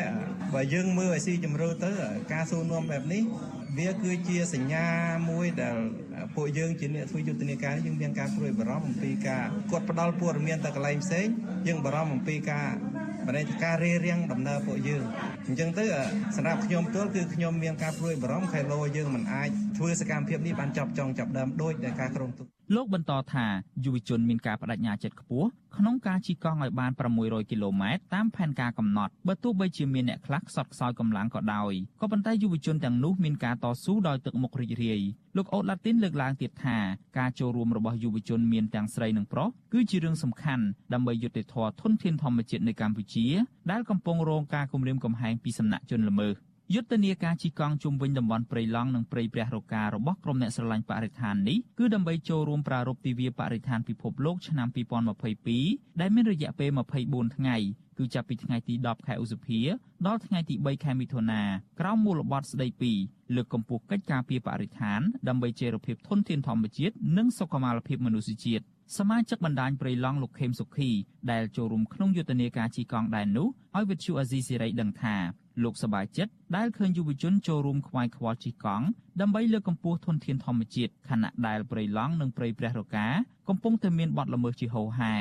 [0.53, 1.93] បើយើងមើលឲ្យស៊ីជម្រៅទៅ
[2.33, 3.23] ការសួរនាំបែបនេះ
[3.77, 4.85] វាគឺជាសញ្ញា
[5.29, 5.77] មួយដែល
[6.35, 11.27] ពួកយើងជាអ្នកធ្វើយុទ្ធនាការយើងមានការព្រួយបារម្ភអំពីការគាត់ផ្ដាល់ព័ត៌មានទៅកន្លែងផ្សេង
[11.67, 12.67] យើងបារម្ភអំពីការ
[13.27, 15.03] បរិយាកាសរារាំងដំណើរពួកយើង
[15.47, 15.85] អញ្ចឹងទៅ
[16.35, 23.45] សម្រាប់ខ្ញុំផ្ទាល់គឺខ្ញុំមានការព្រួយបារម្ភខែលោយើងមិនអាចធ្វើសកម្មភាពនេះបានចប់ចង់ចាប់ដើមដោយដែលការក្រុងទុក លោកបន្តថា
[23.85, 25.47] យុវជនមានការបដិញ្ញាចិត្តខ្ពស់
[25.77, 26.91] ក្នុងការជិះកង់ឲ្យបាន
[27.21, 35.01] 600គីឡូម៉ែត្រតាមផែនការកំណត់បើទោះបីជាមានអ្នកខ្លះខ្សត់ខ្សោយកម្លាំងក៏ដោយក៏ប៉ុន្តែយុវជនទាំងនោះមានការតស៊ូដោយទឹកមុខរីករាយ
[35.37, 36.77] លោកអូតឡាទីនលើកឡើងទៀតថា
[37.17, 43.27] ការចូលរួមរបស់យុវជនមានទាំងស្រីនិងប្រុសគឺជារឿងសំខាន់ដើម្បីយុត្តិធម៌ធនធានធម្មជាតិនៅកម្ពុជា
[43.71, 46.35] ដែលកំពុងរងការគំរាមកំហែងពីសំណាក់ជនល្មើស
[46.73, 54.67] យុទ្ធនាការជិះកង់ជុំវិញតំបន់ព្រៃឡង់និងព្រៃព្រះរការបស់ក្រុមអ្នកស្រឡាញ់បរិស្ថាននេះគឺដើម្បីចូលរួមប្រារព្ធទិវាបរិស្ថានពិភពលោកឆ្នាំ
[55.33, 56.69] 2022ដែលមានរយៈពេល
[57.03, 57.57] 24ថ្ងៃ
[57.97, 59.59] គឺចាប់ពីថ្ងៃទី10ខែឧសភា
[60.07, 61.41] ដល់ថ្ងៃទី3ខែមិថុនា
[61.79, 62.91] ក្រោមមូលបត្រស្ដីពី
[63.35, 70.89] លើកកម្ពស់កិច្ចការពារបរិស្ថានដើម្បីចីរភាពធនធានធម្មជាតិនិងសុខុមាលភាពមនុស្សជាតិ សមាជិកបណ្ដាញព្រៃឡង់លោកខេមសុខី
[71.31, 75.15] ដែលចូលរួមក្នុងយុទ្ធនាការជិះកង់ដែរនោះឲ្យវិទ្យុអាស៊ីសេរីដឹងថា
[75.63, 78.85] លោកសប្បាយចិត្តដែលឃើញយុវជនចូលរួមខ្វាយខ្វល់ជិះកង់
[79.21, 83.07] ដើម្បីលើកកម្ពស់ធនធានធម្មជាតិខណៈដែលព្រៃឡង់និងព្រៃព្រះរកា
[83.49, 85.15] កំពុងតែមានបទល្មើសជាហូរហែ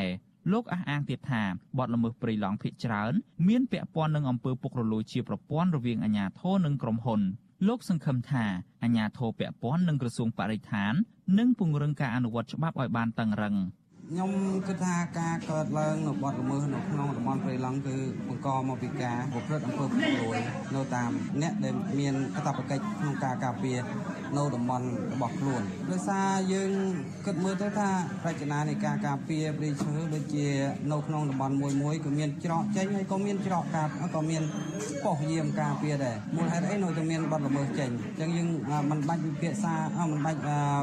[0.52, 1.42] លោកអះអាងទៀតថា
[1.78, 3.12] បទល្មើសព្រៃឡង់ភ ieck ច្រើន
[3.48, 7.20] មានពាក់ព័ន្ធនឹងអំពើពុករលួយជាប្រព័ន្ធរវាងអាជ្ញាធរនិងក្រុមហ៊ុន
[7.68, 8.44] លោកសង្ឃឹមថា
[8.82, 10.94] អាជ្ញាធរពាក់ព័ន្ធនឹងក្រសួងបរិស្ថាន
[11.38, 13.54] នឹងពង្រឹងការអនុវត្តច្បាប់ឲ្យបានតឹងរឹង
[14.10, 14.30] ខ្ញុំ
[14.66, 17.96] គិតថាការកើតឡើងនៅបទល្មើសនៅក្នុងតំបន់ព្រៃឡង់គឺ
[18.28, 20.38] បង្កមកពីការប្រព្រឹត្តអំពើពុករលួយ
[20.74, 21.10] នៅតាម
[21.42, 23.78] អ្នកដែលមានកាតព្វកិច្ចក្នុងការការពារ
[24.36, 26.70] នៅតំបន់របស់ខ្លួនដោយសារយើង
[27.26, 27.90] គិតមើលទៅថា
[28.26, 30.46] រចនានៃការការពារព្រៃឈើដូចជា
[30.92, 34.42] នៅក្នុងតំបន់មួយមួយក៏មានច្រកចេញហើយក៏មានច្រកកាប់ក៏មាន
[35.04, 38.48] ប៉ុស្តិ៍យាមការពារដែរមូលហេតុអីនៅតែមានបទល្មើសចេញអញ្ចឹងយើង
[38.90, 39.74] មិនបាច់វិភាសា
[40.12, 40.40] មិនបាច់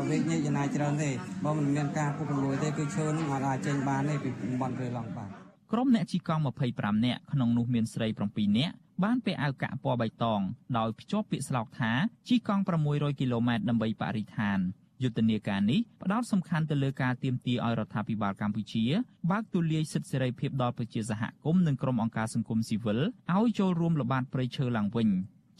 [0.09, 1.09] វេកញែកចំណាយច្រើនទេ
[1.45, 5.29] បើមិនមានការពុករលួយទេគឺឈើនឹងអាចចេញបានទេពីតំបន់ព្រៃឡង់បាទ
[5.71, 6.41] ក្រុមអ្នកជីកង់
[6.73, 10.41] 25នាក់ក្នុងនោះមានស្រី7នាក់បានពាក់អាវកាក់ពណ៌បៃតង
[10.77, 11.91] ដោយភ្ជាប់ពាក្យស្លោកថា
[12.27, 14.59] ជីកង់600គីឡូម៉ែត្រដើម្បីបរិស្ថាន
[15.03, 18.83] យុទ្ធនាការនេះផ្ដោតសំខាន់ទៅលើការទាមទារឲ្យរដ្ឋាភិបាលកម្ពុជា
[19.31, 22.99] បើកទូលាយសិទ្ធិសេរីភាពដល់ប្រជាសហគមន៍និងក្រុមអង្គការសង្គមស៊ីវិល
[23.35, 25.09] ឲ្យចូលរួមល្បាតព្រៃឈើឡើងវិញ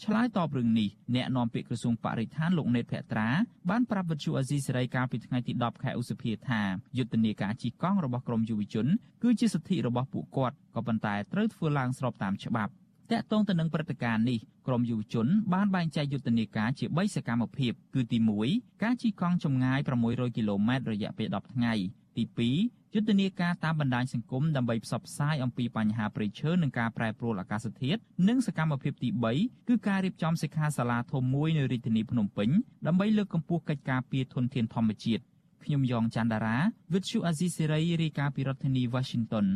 [0.04, 3.28] ឆ្លើយតបរឿងនេះអ្នកនាំពាក្យក្រសួងបរិស្ថានលោកណេតភក្ត្រា
[3.70, 6.62] បានប្រាប់វិទ្យុអាស៊ីសេរីកាលពីថ្ងៃទី10ខែឧសភាថា
[6.98, 8.86] យុទ្ធនាការជិះកង់របស់ក្រមយុវជន
[9.22, 12.72] គឺជាសិទ្ធិរបស់ពួកគាត់ក៏ប៉ុន្តែត្រូវធ្វើឡើងស្របតាមច្បាប់
[13.12, 18.18] តាក់ទងទៅនឹងព្រឹត្តិការណ៍នេះក្រមយុវជនបានបែងចែកយុទ្ធនាការជា3សកម្មភាពគឺទី
[18.50, 19.78] 1ការជិះកង់ចម្ងាយ
[20.08, 21.74] 600គីឡូម៉ែត្ររយៈពេល10ថ្ងៃ
[22.16, 32.48] ទី2 យុទ្ធនាការតាមបណ្ដាញសង្គមដើម្បីផ្សព្វផ្សាយអំពីបញ្ហាព្រៃឈើនិងការប្រែប្រួលអាកាសធាតុនិងសកម្មភាពទី3គឺការរៀបចំសិក្ខាសាលាធំមួយនៅរាជធានីភ្នំពេញ
[32.86, 35.22] ដើម្បីលើកកម្ពស់កិច្ចការពារធនធានធម្មជាតិ
[35.64, 36.58] ខ្ញុំយ៉ងច័ន្ទដារា
[36.94, 39.46] វិទ្យុអាស៊ីសេរីរាយការណ៍ពីរដ្ឋធានី Washington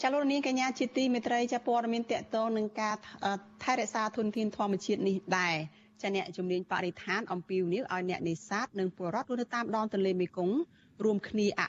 [0.00, 2.94] ចាលោកនាងកញ្ញាជាទីមេត្រីចាព័ត៌មានតកតងនឹងការ
[3.62, 5.56] ថែរក្សាធនធានធម្មជាតិនេះដែរ
[6.02, 10.56] ចាអ្នកជំនាញបរិស្ថានអំពីវនីវឲ្យអ្នកនេសាទនិងពលរដ្ឋនៅតាមដងទន្លេមេគង្គ
[11.04, 11.62] រួមគ្នាអ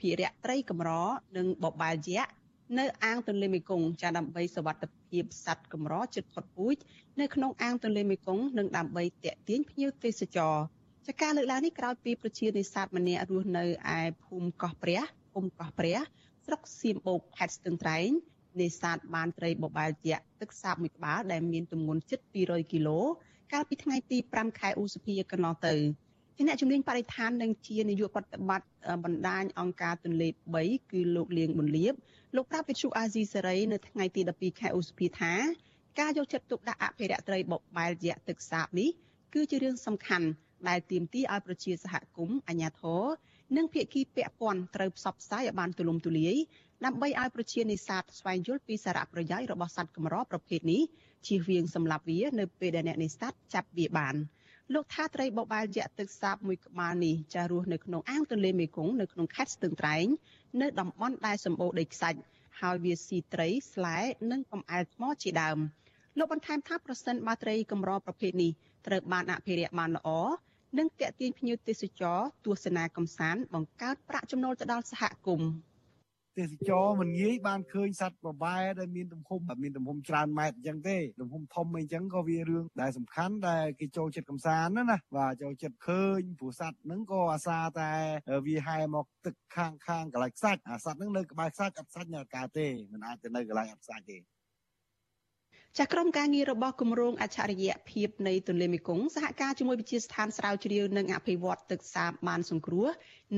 [0.00, 0.90] ភិរក្សត្រីកម្រ
[1.36, 2.32] និងបបាលយក្ស
[2.78, 6.76] នៅអាងទន្លេមេគង្គចាដើម្បីសវត្ថភាពសត្វកម្រជិតផុតពូជ
[7.20, 10.54] នៅក្នុងអាងទន្លេមេគង្គនិងដើម្បីតេទៀងភ្ញៀវទេសចរ
[11.06, 13.64] ចាការលើកឡើងនេះក្រោយពីប្រជានេសាទម្នាក់រស់នៅ
[13.96, 15.00] ឯភូមិកោះព្រះ
[15.32, 15.98] ភូមិកោះព្រះ
[16.46, 18.08] ស្រុកសៀមបូកខេត្តស្ទឹងត្រែង
[18.60, 23.00] នេសាទបានត្រីបបាលយក្សទឹកសាបមួយក្បាលដែលមានទម្ងន់ជិត200គីឡូ
[23.52, 25.74] កាលពីថ្ងៃទី5ខែឧសភាកន្លងទៅ
[26.36, 30.28] ជាអ្នកជំនាញបរិស្ថាននិងជានាយកប្រតិបត្តិបណ្ដាញអង្គការទន្លេ
[30.60, 31.94] 3គឺលោកលៀងប៊ុនលៀប
[32.36, 35.32] លោកប្រាប់វិទ្យុអាស៊ីសេរីនៅថ្ងៃទី12ខែឧសភាថា
[36.00, 38.88] ការយកចិត្តទុកដាក់អភិរក្សត្រីបបែលយក្សទឹកសាបនេះ
[39.34, 40.28] គឺជារឿងសំខាន់
[40.68, 43.02] ដែលទាមទារឲ្យប្រជាសហគមន៍អាជ្ញាធរ
[43.56, 46.36] និងភាគីពាក់ព័ន្ធត្រូវផ្សព្វផ្សាយឲ្យបានទូលំទូលាយ
[46.84, 50.82] ដើម្បីឲ្យប្រជានេសាទស្វែងយល់ពីសារៈប្រយោជន៍របស់សត្វកម្រប្រភេទនេះ
[51.26, 54.14] ជៀសវាងសម្លាប់វានៅពេលដែលអ្នកនេសាទចាប់វាបាន
[54.74, 60.06] លោកថាត្រីបបាលយក្សទឹកសាបមួយក្បាលនេះចារស់នៅក្នុងអាងទន្លេមេគង្គនៅក្នុងខេត្តស្ទឹងត្រែង
[60.60, 62.18] នៅតំបន់ដែលសម្បូរដីខ្សាច់
[62.60, 63.98] ហើយវាស៊ីត្រីស្លែ
[64.30, 65.58] និងកំអែលថ្មជាដើម
[66.18, 68.50] លោកបន្ថែមថាប្រសិនបើត្រីកម្រប្រភេទនេះ
[68.86, 70.08] ត្រូវបានអភិរក្សបានល្អ
[70.78, 75.50] និងតេទៀងភ្ញៀវទេសចរទស្សនាកំសាន្តបង្កើតប្រាក់ចំណូលទៅដល់សហគមន៍
[76.38, 87.90] ទេសចរមិនងាយបានឃើញសត្វប្របែដែលមានទំហំមានទំហំច្រើនម៉ែត្រអញ្ចឹងទេទំហំធំអីចឹងក៏វារឿងដែលសំខាន់ដែលគេចូលចិត្តកំសាន្តណាណាបាទចូលចិត្តឃើញព្រោះសត្វហ្នឹងក៏អាសាតែ
[88.46, 94.18] វាហែមកទឹកខាងខាងកន្លែងខ្សាច់អាសត្វហ្នឹងនៅក្បែរខ្សាច់អត់ខ្សាច់នៅកើតទេមិនអាចទៅនៅកន្លែងអត់ខ្សាច់ទេ
[95.78, 102.88] ចាក្រុមការងាររបស់គម្រោងអច្ឆរិយភាពនៃទន្លេមេគង្គសហការជាមួយវិទ្យាស្ថានស្រាវជ្រាវនិងអភិវឌ្ឍទឹកសាបបានសង្គ្រោះ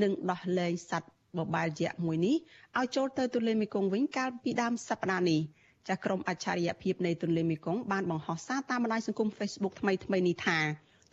[0.03, 2.37] និងដោះលែងសត្វ បបាលយក្សមួយនេះ
[2.79, 5.41] ឲ្យចូលទៅទន្លេមេគង្គវិញកាលពីដើមសប្តាហ៍នេះ
[5.89, 10.59] ចាក្រុមអច្ឆរិយភាពនៃទន្លេមេគង្គបានបង្ហោះសារតាមបណ្ដាញសង្គម Facebook ថ្មីថ្មីនេះថា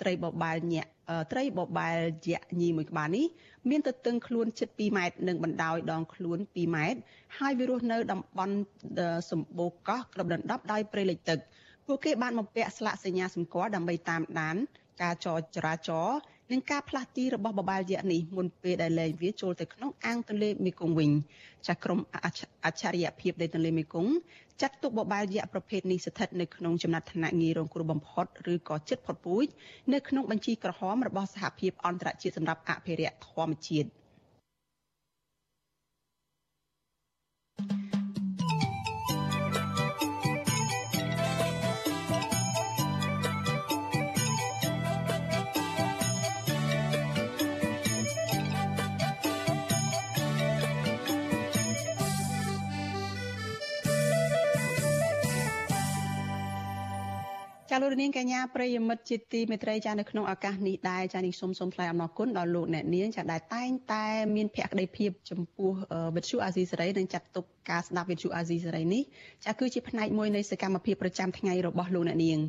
[0.02, 0.90] ត្រីបបាលញាក់
[1.32, 1.98] ត្រីបបាល
[2.32, 3.26] យក្សញីមួយក្បាលនេះ
[3.70, 7.00] មានទទឹងខ្លួនជិត2ម៉ែត្រនិងបណ្ដោយដងខ្លួន2ម៉ែត្រ
[7.40, 8.56] ហើយវារស់នៅតំបន់
[9.32, 11.40] សម្បូរកោះក្របដណ្ដប់ដោយព្រៃលិចទឹក
[11.88, 14.56] ពួកគេបានបំពាក់ស្លាកសញ្ញាសម្គាល់ដើម្បីតាមដាន
[15.02, 16.18] ការចរចរាចរណ៍
[16.52, 21.12] និងការផ្លាស់ទីរបស់បបាលយក្សនេះមុនពេលដែលលែងវាចូលទៅក្នុងអាងទន្លេមេគង្គវិញ
[21.68, 22.00] ចាក្រម
[22.66, 24.14] អច្ឆរិយភាពនៃទន្លេមេគង្គ
[24.62, 29.46] ចាត់ទុកបបាលយក្សប្រភេទនេះស្ថិតនៅក្នុងចំណាត់ថ្នាក់ងាយរងគ្រោះបំផុតឬក៏ជិតផុតពូជ
[29.94, 34.01] នៅក្នុងបញ្ជីក្រហមរបស់សហភាពអន្តរជាតិសម្រាប់អភិរក្សធម្មជាតិ
[57.74, 64.06] ចាលោកនាងកញ្ញាប្រិយមិត្តជាទីមេត្រីចានៅក្នុងឱកាសនេះដែរចានេះសូមសូមថ្លែងអំណរគុណដល់លោកអ្នកនាងចាដែលតែងតែ
[64.36, 65.72] មានភក្ដីភាពចំពោះ
[66.16, 69.04] វិទ្យុអាស៊ីសេរីនិងចាត់ទុកការស្ដាប់វិទ្យុអាស៊ីសេរីនេះ
[69.46, 72.40] ចាគឺជាផ្នែកមួយនៃសកម្មភាពប្រចាំថ្ងៃរបស់លោកអ្នកនាង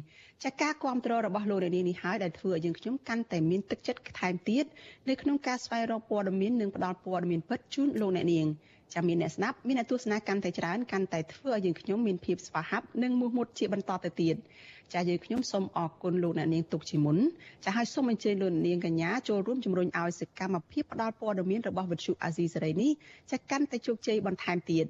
[0.45, 4.65] ចាការគ្រប់គ្រងរបស់លោកអ្នកនាងនេះហើយដែលធ្វើឲ្យយើងខ្ញុំកាន់តែមានទឹកចិត្តថែមទៀត
[5.09, 8.47] នៅក្នុងការស្វែងរកព័ត៌មាននិងផ្តល់ព័ត៌មានពិតជូនលោកអ្នកនាង
[8.95, 14.37] ចាំមានអ្នកស្ដាប់មានអ្នកទស្សនាកាន់តែច្រើនកាន់តែធ្វើឲ្យយើងខ្ញុំមានភាពស្វាហាប់និងមោះមុតជាបន្តទៅទៀត
[14.95, 17.19] ចាយើងខ្ញុំសូមអរគុណលោកអ្នកនាងទុកជាមុន
[17.65, 22.91] ចាហើយសូមអញ្ជើញលោកអ្នកនាងកញ្ញាចូលរួមជំរុញឲ្យសកម្មភាពផ្តល់ព័ត៌មានរបស់វិទ្យុអាស៊ីសេរីនេះ
[23.31, 24.87] ចាកាន់តែជោគជ័យបន្ថែមទៀត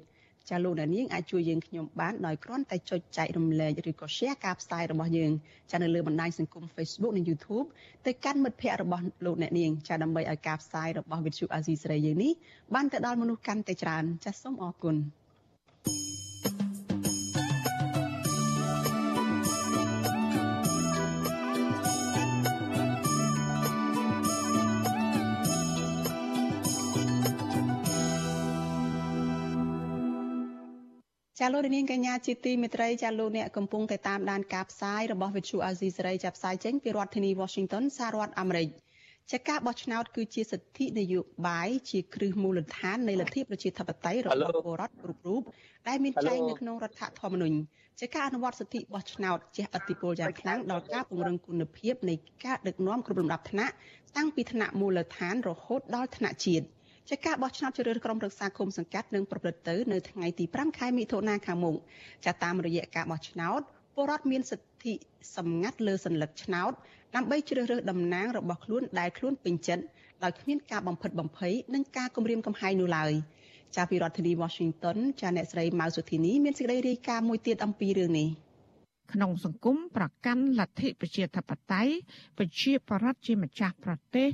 [0.49, 5.31] ចាលោកអ្នកនាងអាចជួយយើងខ្ញុំបានដោយគ្រាន់តែចុចចែករំលែកឬក៏ share ការផ្សាយរបស់យើង
[5.71, 7.67] ចានៅលើបណ្ដាញសង្គម Facebook និង YouTube
[8.05, 12.31] ទៅកាន់មិត្តភ័ក្តិរបស់លោកអ្នកនាងចាដើម្បីឲ្យការផ្សាយរបស់ Vithu Azizi សេរីយើងនេះ
[12.73, 14.97] បានទៅដល់មនុស្សកាន់តែច្រើនចាសូមអរគុណ
[31.45, 38.67] ចាលោកនាងកញ្ញាជាទីមេត្រីចាលោកអ្នកកំពុងតែតាមដានការផ្សាយរបស់វិទ្យុអាស៊ីសេរីចាប់ផ្សាយចេញពីរដ្ឋធានី Washington សហរដ្ឋអាមេរិក
[39.31, 45.41] ចាការបោះឆ្នោតគឺជាសិទ្ធិនយោបាយជាគ្រឹះមូលដ្ឋាននៃលទ្ធិប្រជាធិបតេយ្យរបស់ពលរដ្ឋគ្រប់រូប
[45.87, 47.57] ដែលមានចែងនៅក្នុងរដ្ឋធម្មនុញ្ញ
[48.01, 52.15] ចាការអនុវត្តសិទ្ធិបោះឆ្នោតជះឥទ្ធិពលយ៉ាងខ្លាំងដល់ការពង្រឹងគុណភាពនៃ
[52.45, 53.73] ការដឹកនាំគ្រប់លំដាប់ថ្នាក់
[54.17, 56.65] តាំងពីថ្នាក់មូលដ្ឋានរហូតដល់ថ្នាក់ជាតិ។
[57.08, 61.76] ជាការបោះឆ្នោតជ្រើសរើសក្រុមប្រឹក្សាគុំសង្កាត់នឹងប្រព្រឹត្តទៅនៅថ្ងៃទី5ខែមិថុនាខាងមុខ
[62.24, 63.60] ចាតាមរយៈការបោះឆ្នោត
[63.94, 64.94] ពលរដ្ឋមានសិទ្ធិ
[65.36, 66.72] សម្ងាត់លើសัญลักษณ์ឆ្នោត
[67.16, 69.84] ដើម្បីជ្រើសរើសតំណាងរបស់ខ្លួនដែលខ្លួនពេញចិត្ត
[70.24, 73.12] ដោយគ្មានការបំផិតបំភ័យនិងការគំរាមកំហែងនោះឡើយ
[73.76, 78.28] ចាពីរដ្ឋធានី Washington ចាអ្នកស្រីម៉ៅសុធីនីមានសេចក្តីរាយការណ៍មួយទៀតអំពីរឿងនេះ
[79.12, 81.92] ក្នុងសង្គមប្រកាន់លទ្ធិប្រជាធិបតេយ្យ
[82.38, 84.28] ប្រជាប្រដ្ឋជាម្ចាស់ប្រទេស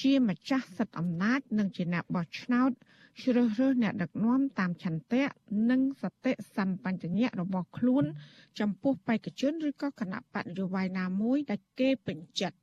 [0.00, 2.70] ជាម្ចាស់សិទ្ធិអំណាចនិងជាអ្នកបោះឆ្នោត
[3.22, 5.24] ជ្រើសរើសអ្នកដឹកនាំតាមឆន្ទៈ
[5.70, 8.04] និងសតិសម្បញ្ញៈរបស់ខ្លួន
[8.60, 12.56] ចំពោះបេក្ខជនឬក៏គណៈបកនយោបាយណាមួយដែលគេពេញចិត្ត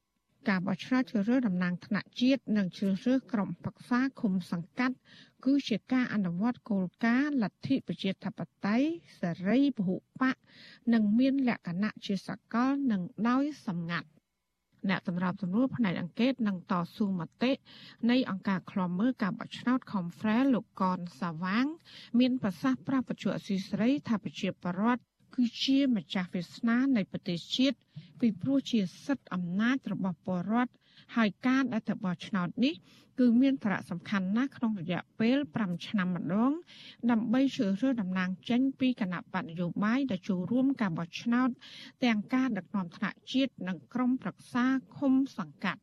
[0.47, 4.95] ការបោះឆ្នោតជ្រើសរើសតំណាងថ្នាក់ជាតិនិងជ្រើសរើសក្រុមប្រឹក្សាឃុំសង្កាត់
[5.45, 8.87] គឺជាការអនុវត្តគោលការណ៍លទ្ធិប្រជាធិបតេយ្យ
[9.19, 10.35] សេរីពហុបក
[10.93, 14.09] និងមានលក្ខណៈជាសកលនិងដោយសម្ងាត់
[14.89, 17.51] អ្នកសម្របសម្រួលផ្នែកអង្កេតនិងតស៊ូមតិ
[18.09, 21.65] នៃអង្គការឃ្លាំមើលការបោះឆ្នោត Confrel លោកកនសាវាង
[22.19, 25.01] មានប្រសាសន៍ប្រាប់បច្ចុប្បន្នអសីស្រីថាប្រជាពលរដ្ឋ
[25.35, 27.77] គឺជាម្ចាស់វាសនានៃប្រទេសជាតិ
[28.19, 30.71] ពីព្រោះជាសិទ្ធិអំណាចរបស់ពលរដ្ឋ
[31.15, 32.75] ហើយការដែលទៅបោះឆ្នោតនេះ
[33.19, 36.51] គឺមានសារៈសំខាន់ណាស់ក្នុងរយៈពេល5ឆ្នាំម្ដង
[37.11, 41.49] ដើម្បីជ្រើសរើសតំណាងចេញពីគណៈបកនយោបាយដែលចូលរួមការបោះឆ្នោត
[42.05, 44.65] ទាំងការដឹកនាំថ្នាក់ជាតិនិងក្រុមប្រឹក្សា
[44.97, 45.81] ឃុំសង្កាត់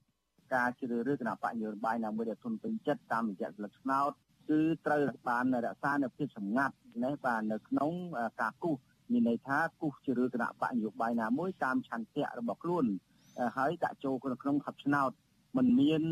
[0.55, 4.11] ការជ្រើសរើសគណៈបកនយោបាយណាមួយដែលទុនពេញចិត្តតាមរយៈស្លឹកឆ្នោត
[4.51, 6.75] គឺត្រូវបានរក្សានៅភាពសម្ងាត់
[7.05, 7.91] នេះបាទនៅក្នុង
[8.41, 8.77] ការគូស
[9.13, 12.87] មានន័យថាគូសជ្រើសគណៈបកនយោបាយណាមួយតាមឆន្ទៈរបស់ខ្លួន
[13.58, 15.12] ហើយដាក់ចូលក្នុងខັບឆ្នោត
[15.58, 16.04] มันមាន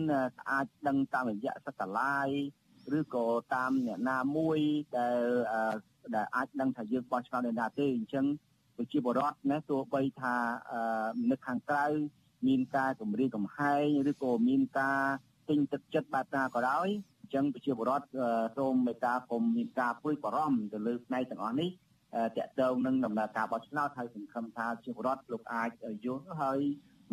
[0.52, 2.30] អាចដឹងតាមរយៈសកលាយ
[2.98, 3.26] ឬក៏
[3.56, 4.60] តាមអ្នកណាមួយ
[4.98, 5.20] ដែល
[6.16, 8.26] ដែលអាចដឹងថាយើងបោះឆ្នោតនៅណាទេអញ្ចឹង
[8.78, 10.36] ប្រជាពលរដ្ឋណាទោះបីថា
[11.32, 11.86] នៅខាងក្រៅ
[12.48, 15.02] មានការគម្រាមកំហែងឬក៏មានការ
[15.50, 16.88] ទិញទឹកចិត្តបែបណាក៏ដោយ
[17.22, 18.06] អញ្ចឹងប្រជាពលរដ្ឋ
[18.58, 21.70] សូមមេត្តាកុំមានការព្រួយបារម្ភទៅលើផ្នែកទាំងអស់នេះ
[22.38, 25.70] តកតងនឹងដំណើរការបោះឆ្នោតហើយសង្ឃឹមថាប្រជាពលរដ្ឋលោកអាច
[26.06, 26.60] យល់ហើយ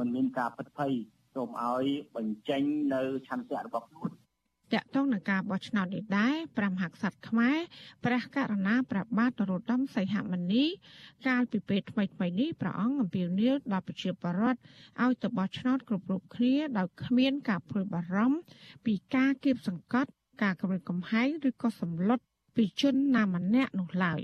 [0.01, 0.91] មិនមានការពិតភ័យ
[1.33, 1.85] សូមឲ្យ
[2.15, 4.11] បញ្ចេញនៅឆន្ទៈរបស់ខ្លួន
[4.73, 7.57] តកតងនឹងការបោះឆ្នោតនេះដែរព្រះមហាក្សត្រខ្មែរ
[8.05, 10.65] ព្រះករុណាព្រះបាទនរោត្តមសីហមុនី
[11.27, 14.59] កាលពីពេលថ្មីថ្មីនេះព្រះអង្គអំពាវនាវដល់ប្រជាពលរដ្ឋ
[15.03, 18.39] ឲ្យទៅបោះឆ្នោតគ្រប់រូបគ្នាដោយគ្មានការព្រួយបារម្ភ
[18.85, 20.09] ពីការគៀបសង្កត់
[20.43, 22.19] ការគំរាមកំហែងឬក៏សម្លុត
[22.55, 24.21] ពីជនណាម្នាក់នោះឡើយ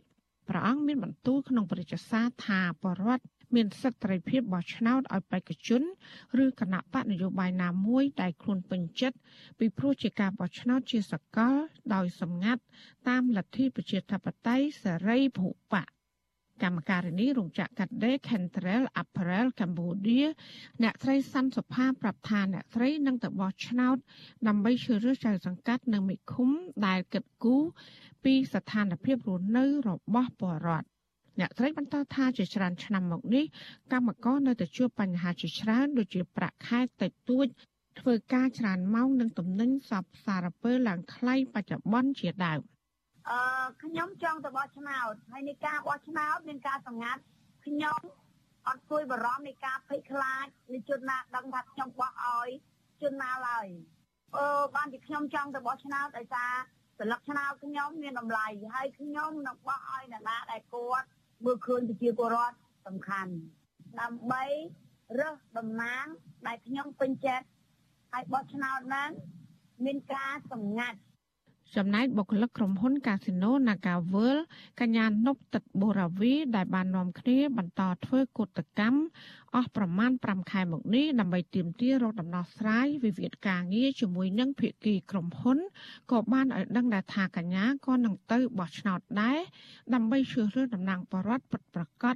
[0.49, 3.23] ព្រះអង្គមានបន្ទូលក្នុងព្រះរាជសារថាបរដ្ឋ
[3.55, 5.81] មានសិទ្ធិត្រីភាពបោះឆ្នោតឲ្យបេក្ខជន
[6.43, 9.17] ឬគណៈបកនយោបាយណាមួយដែលខ្លួនពេញចិត្ត
[9.59, 11.55] ពីព្រោះជាការបោះឆ្នោតជាសកល
[11.93, 12.61] ដោយសម្ងាត់
[13.09, 15.87] តាមលទ្ធិប្រជាធិបតេយ្យសេរីភូបក
[16.63, 20.27] កម្មការនីរោងចក្រកាត់ដេរ Cantrell Apparel Cambodia
[20.83, 23.97] អ្នកស្រីសាន់សុផាប្រាប់ថាអ្នកស្រីនឹងទៅបោះឆ្នោត
[24.47, 26.49] ដើម្បីជ្រើសរើសចៅសង្កាត់នៅមេឃុំ
[26.87, 27.63] ដែលគិតគូរ
[28.23, 30.96] ពីស្ថានភាពរស់នៅរបស់ពលរដ្ឋ
[31.39, 33.45] អ្នកត្រីបន្តថាជាច្រើនឆ្នាំមកនេះ
[33.93, 37.47] កម្មករនៅតែជួបបញ្ហាជាច្រើនដូចជាប្រាក់ខែតិចតួច
[37.99, 42.59] ធ្វើការច្រើនម៉ោងនិងទំនិញសពសារពើឡើងថ្លៃបច្ចុប្បន្នជាដើម
[43.29, 43.39] អឺ
[43.83, 47.21] ខ្ញុំចង់ទៅបោះឆ្នោតហើយនៃការបោះឆ្នោតមានការសម្ងាត់
[47.65, 47.99] ខ្ញុំ
[48.67, 52.49] អអត់គួយបារម្ភនៃការភ័យខ្លាចនៃជនណាដឹងថាខ្ញុំបោះឲ្យ
[53.01, 53.67] ជនណាឡើយ
[54.35, 56.53] អឺបានជាខ្ញុំចង់ទៅបោះឆ្នោតដោយសារ
[56.99, 61.07] សន្លឹកឆ្នោតខ្ញុំមានតម្លៃហើយខ្ញុំនឹងបោះឲ្យអ្នកណាដែលគាត់
[61.43, 62.57] មើលឃើញប្រជាពលរដ្ឋ
[62.87, 63.33] សំខាន់
[64.01, 64.43] ដើម្បី
[65.19, 66.05] រើសតំណាង
[66.47, 67.47] ដែលខ្ញុំពេញចិត្ត
[68.11, 69.09] ហើយបោះឆ្នោតហ្នឹង
[69.85, 70.97] មានការសម្ងាត់
[71.75, 74.43] ចំណែកបុគ្គលិកក្រុមហ៊ុនកាស៊ីណូ Naga World
[74.79, 78.99] កញ្ញានុបទឹកបូរាវី ដែលបាននាំគ្នាបន្តធ្វើកុតកម្ម
[79.55, 85.57] អស់ប្រមាណ5ខែមកនេះដើម្បីទាមទាររកដំណោះស្រាយវិវាទការងារជាមួយនឹងភាគីក្រុមហ៊ុន
[86.11, 89.39] ក៏បានឲ្យដឹងដែរថាកញ្ញាក៏នឹងទៅបោះឆ្នោតដែរ
[89.93, 92.15] ដើម្បីជ្រើសរើសតំណាងបរដ្ឋពិតប្រាកដ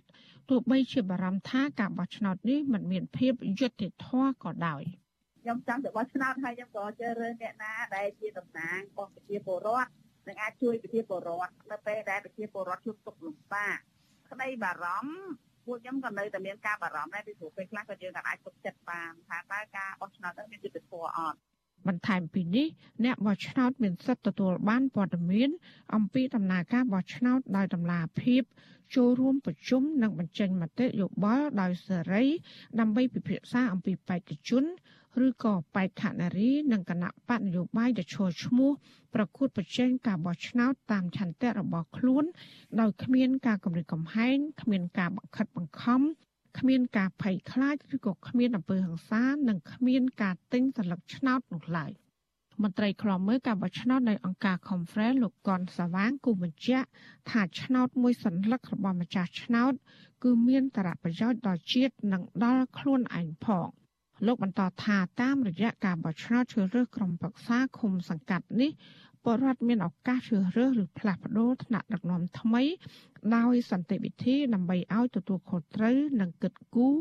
[0.49, 4.83] ទោះបីជាបារម្ភថាការបោះឆ្នោតនេះមិនមានភាពយុត្តិធម៌ក៏ដោយ។
[5.41, 9.91] ខ្ញុំចង់ទៅបោះឆ្នោតហើយខ្ញុំក៏ជ្រើសរើសអ្នកណាដែលជាតំណាងរបស់ប្រជាពលរដ្ឋ
[10.27, 13.77] និងអាចជួយប្រជាពលរដ្ឋនៅពេលដែលប្រជាពលរដ្ឋជួបទុក្ខលំបាក
[14.31, 15.13] ក្តីបារម្ភ
[15.65, 21.37] ពួកខ្ញុំក៏នៅតែមានការបារម្ភដែរពីព្រោះពេលខ្លះក៏យើងក៏អាចទុកចិត្តបានថាតើការបោះឆ្នោតនឹងមានយុត្តិធម៌អត់
[21.87, 22.67] បន្ថែមពីនេះ
[23.05, 25.49] អ្នកបោះឆ្នោតមានសិទ្ធិទទួលបានព័ត៌មាន
[25.95, 28.43] អំពីដំណើរការបោះឆ្នោតដោយតម្លាភាព
[28.95, 32.25] ចូលរួមប្រជុំនិងបញ្ចេញមតិយោបល់ដោយសេរី
[32.79, 34.63] ដើម្បីពិភាក្សាអំពីបេក្ខជន
[35.25, 38.71] ឬក៏បេក្ខនារីនិងគណៈបកនយោបាយដែលឈរឈ្មោះ
[39.13, 42.25] ប្រកួតប្រជែងការបោះឆ្នោតតាមឆន្ទៈរបស់ខ្លួន
[42.79, 46.01] ដោយគ្មានការគម្រិតកំហែងគ្មានការបង្ខិតបង្ខំ
[46.59, 51.91] គ្មានការភ័យខ្លាចឬក៏គ្មានអំពើហិង្សានិងគ្មានការទិញសន្លឹកឆ្នោតនោះឡើយ
[52.63, 56.87] មន្ត្រីខ្លំមើលការបោះឆ្នោតនៅអង្គការ Conference លោកកនសាវាងគូបញ្ជាក់
[57.29, 59.73] ថាឆ្នោតមួយសន្លឹករបស់ម្ចាស់ឆ្នោត
[60.23, 63.67] គឺមានសារៈប្រយោជន៍ដល់ជាតិនិងដល់ខ្លួនឯងផង
[64.25, 68.71] លោកបន្តថាតាមរយៈការបោះឆ្នោតជ្រើសរើសក្រុមប្រឹក្សាឃុំសង្កាត់នេះ
[69.25, 72.63] បរដ្ឋមានឱកាសជ្រើសរើសឬផ្លាស់ប្ដូរថ្នាក់ដឹកនាំថ្មី
[73.35, 76.95] ដោយសន្តិវិធីដើម្បីឲ្យទទួលខុសត្រូវនិងគិតគូរ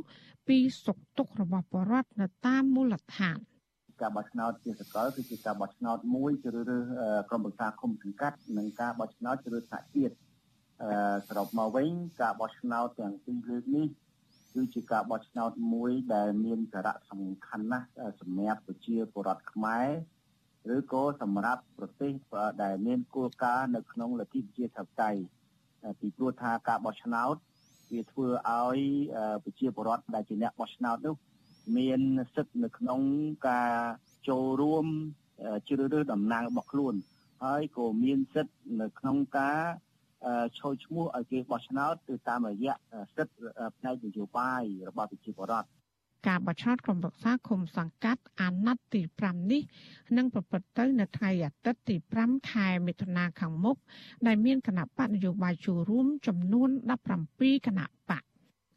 [0.48, 3.38] ពីសុខទុក្ខរបស់បរដ្ឋនៅតាមមូលដ្ឋាន
[4.00, 6.84] ការបោះឆ្នោតជាសកលគឺជាការបោះឆ្នោតមួយជ្រើសរើស
[7.30, 10.14] ក្រុមប្រឹក្សាឃុំសង្កាត់និងការបោះឆ្នោតជ្រើសថ្នាក់ជាតិ
[10.82, 10.90] អឺ
[11.28, 11.88] សរុបមកវិញ
[12.20, 13.86] ការបោះឆ្នោតទាំងពីរលើកនេះ
[14.54, 17.86] គឺជាការបោះឆ្នោតមួយដែលមានសារៈសំខាន់ណាស់
[18.20, 19.88] សម្រាប់ប្រជាពលរដ្ឋខ្មែរ
[20.76, 22.12] ឬក៏សម្រាប់ប្រទេស
[22.62, 25.20] ដែលមានគោលការណ៍នៅក្នុងលទ្ធិប្រជាធិបតេយ្យ
[26.00, 27.36] ពីព្រោះថាការបោះឆ្នោត
[27.92, 28.78] វាធ្វើឲ្យ
[29.44, 31.14] ប្រជាពលរដ្ឋដែលជាអ្នកបោះឆ្នោតនោះ
[31.76, 32.00] មាន
[32.34, 33.00] សិទ្ធិនៅក្នុង
[33.48, 33.72] ការ
[34.28, 34.86] ចូលរួម
[35.68, 36.94] ជ្រើសរើសតំណាងរបស់ខ្លួន
[37.44, 39.60] ហើយក៏មានសិទ្ធិនៅក្នុងការ
[40.58, 42.74] ឈរឈ្មោះឲ្យគេបោះឆ្នោតទៅតាមរយៈ
[43.14, 43.36] សិទ្ធិ
[43.78, 45.68] ផ្នែកនយោបាយរបស់ប្រជាពលរដ្ឋ
[46.28, 49.62] ការបោះឆ្នោតក្រុមប្រឹក្សាឃុំសង្កាត់អាណត្តិទី5នេះ
[50.16, 53.76] នឹងប្រព្រឹត្តទៅនៅថ្ងៃអាទិត្យទី5ខែមិថុនាខាងមុខ
[54.26, 56.70] ដែលមានគណៈបកនយោបាយចូលរួមចំនួន
[57.18, 58.22] 17គណៈបក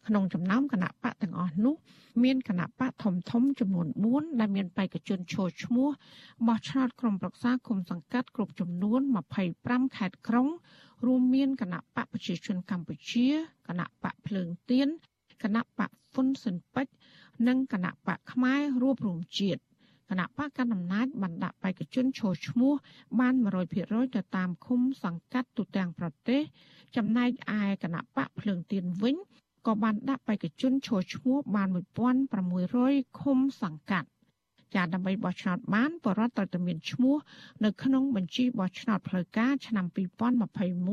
[0.08, 1.76] ក្នុងចំណោមគណៈបកទាំងអស់នោះ
[2.24, 5.90] មានគណៈបកធំធំចំនួន4ដែលមានបេក្ខជនចូលឈ្មោះ
[6.48, 9.02] បោះឆ្នោតក្រុមប្រឹក្សាគុំសង្កាត់គ្រប់ចំនួន
[9.50, 10.48] 25ខេត្តក្រុង
[11.06, 13.28] រួមមានគណៈបកប្រជាជនកម្ពុជា
[13.68, 14.88] គណៈបកភ្លើងទៀន
[15.44, 16.94] គណៈបកហ៊ុនស៊ិនពេជ្រ
[17.48, 19.62] និងគណៈបកផ្នែករួបរวมជាតិ
[20.10, 22.74] គណៈបកកណ្ដាលអំណាចបានដាក់បេក្ខជនចូលឈ្មោះ
[23.20, 23.34] បាន
[23.76, 26.42] 100%ទៅតាមឃុំសង្កាត់ទូទាំងប្រទេស
[26.96, 27.30] ចំណែក
[27.60, 29.16] ឯគណៈបកភ្លើងទៀនវិញ
[29.68, 31.68] ក៏បានដាក់បេក្ខជនចូលឈ្មោះបាន
[32.44, 34.10] 1600ឃុំសង្កាត់
[34.76, 37.16] ចាដើម្បីបោះឆ្នោតបានបរដ្ឋត្រូវតែមានឈ្មោះ
[37.64, 39.86] នៅក្នុងបញ្ជីបោះឆ្នោតផ្លូវការឆ្នាំ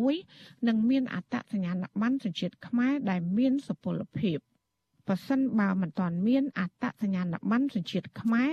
[0.01, 4.39] 2021និងមានអត្តសញ្ញាណប័ណ្ណសញ្ជាតិខ្មែរដែលមានសុពលភាព
[5.09, 8.53] បើសិនបើមិនទាន់មានអត្តសញ្ញាណប័ណ្ណសញ្ជាតិខ្មែរ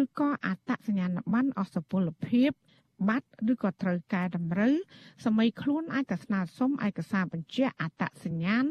[0.00, 2.50] ឬក៏អត្តសញ្ញាណប័ណ្ណអសុពលភាព
[3.08, 4.74] បាត់ឬក៏ត្រូវកែតម្រូវ
[5.24, 8.64] សម័យខ្លួនអាចទៅស្នើសុំឯកសារបញ្ជាក់អត្តសញ្ញាណ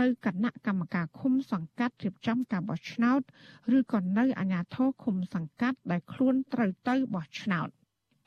[0.00, 3.20] នៅគណៈកម្មការឃុំសង្កាត់រៀបចំការបោះឆ្នោត
[3.78, 7.68] ឬក៏នៅអាជ្ញាធរឃុំសង្កាត់ដែលខ្លួនត្រូវទៅបោះឆ្នោត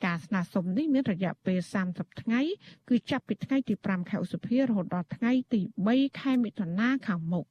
[0.04, 1.58] ការស្នើសុំនេះមានរយៈពេល
[1.90, 2.40] 30ថ្ងៃ
[2.88, 7.46] គឺចាប់ពីថ្ងៃទី5ខែឧសភារហូតដល់ថ្ងៃទី3ខែមិថុនាខាងមុខ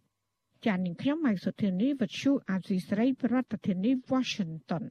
[0.66, 3.36] ចាននាងខ្ញុំម៉ៃសុធានីវិទ្យុអាស៊ីស្រីប្រ
[3.66, 4.84] ធានាធិបតី Washington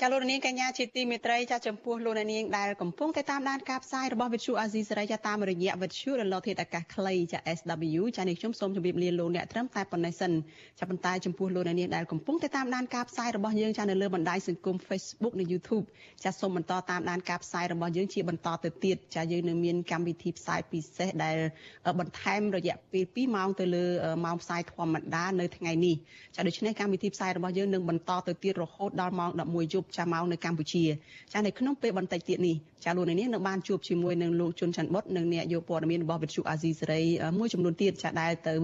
[0.00, 10.32] ចាលោកនាងកញ្ញាជាទីមេត្រីចាចំពោះលោកនាងដែលកំពុងតែតាមដានការផ្សាយរបស់វិទ្យុអាស៊ីសេរីចាតាមរយៈវិទ្យុរលកធាតុអាកាសខ្លីចា SW ចានេះខ្ញុំសូមជម្រាបលាលោកអ្នកត្រឹមតែប៉ុណ្ណេះសិន
[10.78, 15.84] ចាប៉ុន្តែចំពោះលោកនាងដែលកំពុងតែតាមដានការផ្សាយរបស់យើងចានៅលើបណ្ដាញសង្គម Facebook និង YouTube
[16.24, 21.36] ចាសូមបន្តតាមដានការផ្សាយរបស់យើងជាបន្តទៅទៀតចាយើងនឹងមានកម្មវិធីផ្សាយពិសេសដែល
[22.00, 23.84] បន្ថែមរយៈពេល2ម៉ោងទៅលើ
[24.24, 25.96] ម៉ោងផ្សាយធម្មតានៅថ្ងៃនេះ
[26.36, 30.84] ចាដូច្នេះកម្មវិធីផ្សាយរបស់យើងនឹងបន្តទៅទៀតរហូតដល់ម៉ោង11យប់ប់ចាមកនៅកម្ពុជា
[31.32, 37.02] ចានៅក្នុងពេលបន្តិចទៀតនេះចាលោកនាងនៅបានជួបជាមួយនឹងលោកជុនច័ន្ទបុតនិងអ្នកយកព័ត៌មានរបស់វិទ្យុអាស៊ីសេរី
[37.38, 38.54] មួយចំនួនទៀតចាដែលទៅ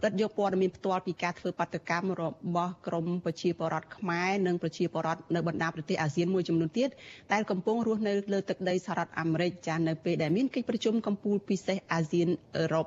[0.00, 2.22] ប្រឌិតយកព័ត៌មានផ្ទាល់ពីការធ្វើបាតកម្មរ
[2.54, 6.88] បស់ក្រមប្រជាពលរដ្ឋខ្មែរនិងប្រជាពលរដ្ឋនៅបណ្ដាប្រទេសអាស៊ានមួយចំនួនទៀត
[7.32, 12.86] ដែលកំពុងរស់នៅលើទឹកដីសហរដ្ឋអាមេរិកចានៅពេលដែលមានកិច្ចប្រជុំកំពូលពិសេសអាស៊ានអឺរ៉ុប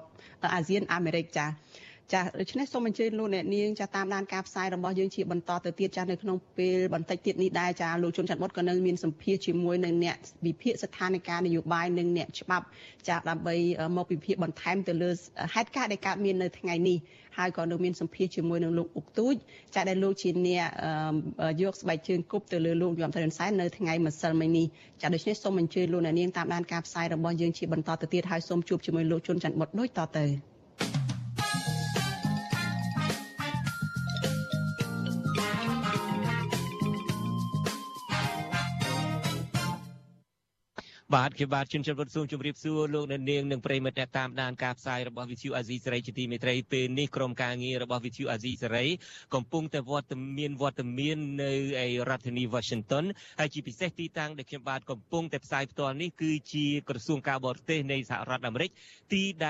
[0.56, 1.46] អាស៊ានអាមេរិកចា
[2.14, 12.66] ចាដូច្នេះសូមអញ្ជើញលោកអ្នកនាងចាតាមដានការផ្សាយរបស់យើងជាបន្តទៅទៀតចានៅក្នុងពេលបន្តិចទៀតនេះដែរចាលោកជុនច័ន្ទបុតក៏នៅមានសម្ភារជាមួយនឹងអ្នកវិភាគស្ថានភាពនយោបាយនិងអ្នកច្បាប់
[13.08, 13.56] ចាដើម្បី
[13.98, 15.10] មកវិភាគបន្ថែមទៅលើ
[15.54, 16.98] ហេតុការណ៍ដែលកើតមាននៅថ្ងៃនេះ
[17.38, 19.36] ហើយក៏នៅមានសម្ភារជាមួយនឹងលោកអុកទូច
[19.76, 20.64] ចាដែលលោកជាអ្នក
[21.62, 24.66] យកស្បែកជើងគប់ទៅលើលោកយមត្រៃនសែននៅថ្ងៃម្សិលមិញនេះ
[25.02, 30.51] ចាដូច្នេះសូមអញ្ជើញលោកអ្នកនាងតាមដានការផ្សាយរបស់យើងជាបន្តទៅទៀតហើយសូមជួបជាមួយលោកជុនច័ន្ទបុតដូចតទៅ
[41.16, 48.86] បាទខ្ញុំបាទជំរាបវត្តសូមជម្រាបសួរលោកអ្នកនាងនិងប្រិយមិត្តអ្នកតាមដានការផ្សាយរបស់វិទ្យុអាស៊ីសេរីជាទីមេត្រីពេលនេះក្រុមការងាររបស់វិទ្យុអាស៊ីសេរី
[49.34, 51.52] កំពុងតែវត្តមានវត្តមាននៅ
[51.84, 53.06] ឯរដ្ឋធានី Washington
[53.40, 58.70] ហើយជាពិសេសទីតាំងដែលខ្ញុំបាទកំពុងតែផ្សាយផ្ទាល់នេះគឺជាក្រសួងការបរទេសនៃសហរដ្ឋអាមេរិក
[59.14, 59.50] ទីដែ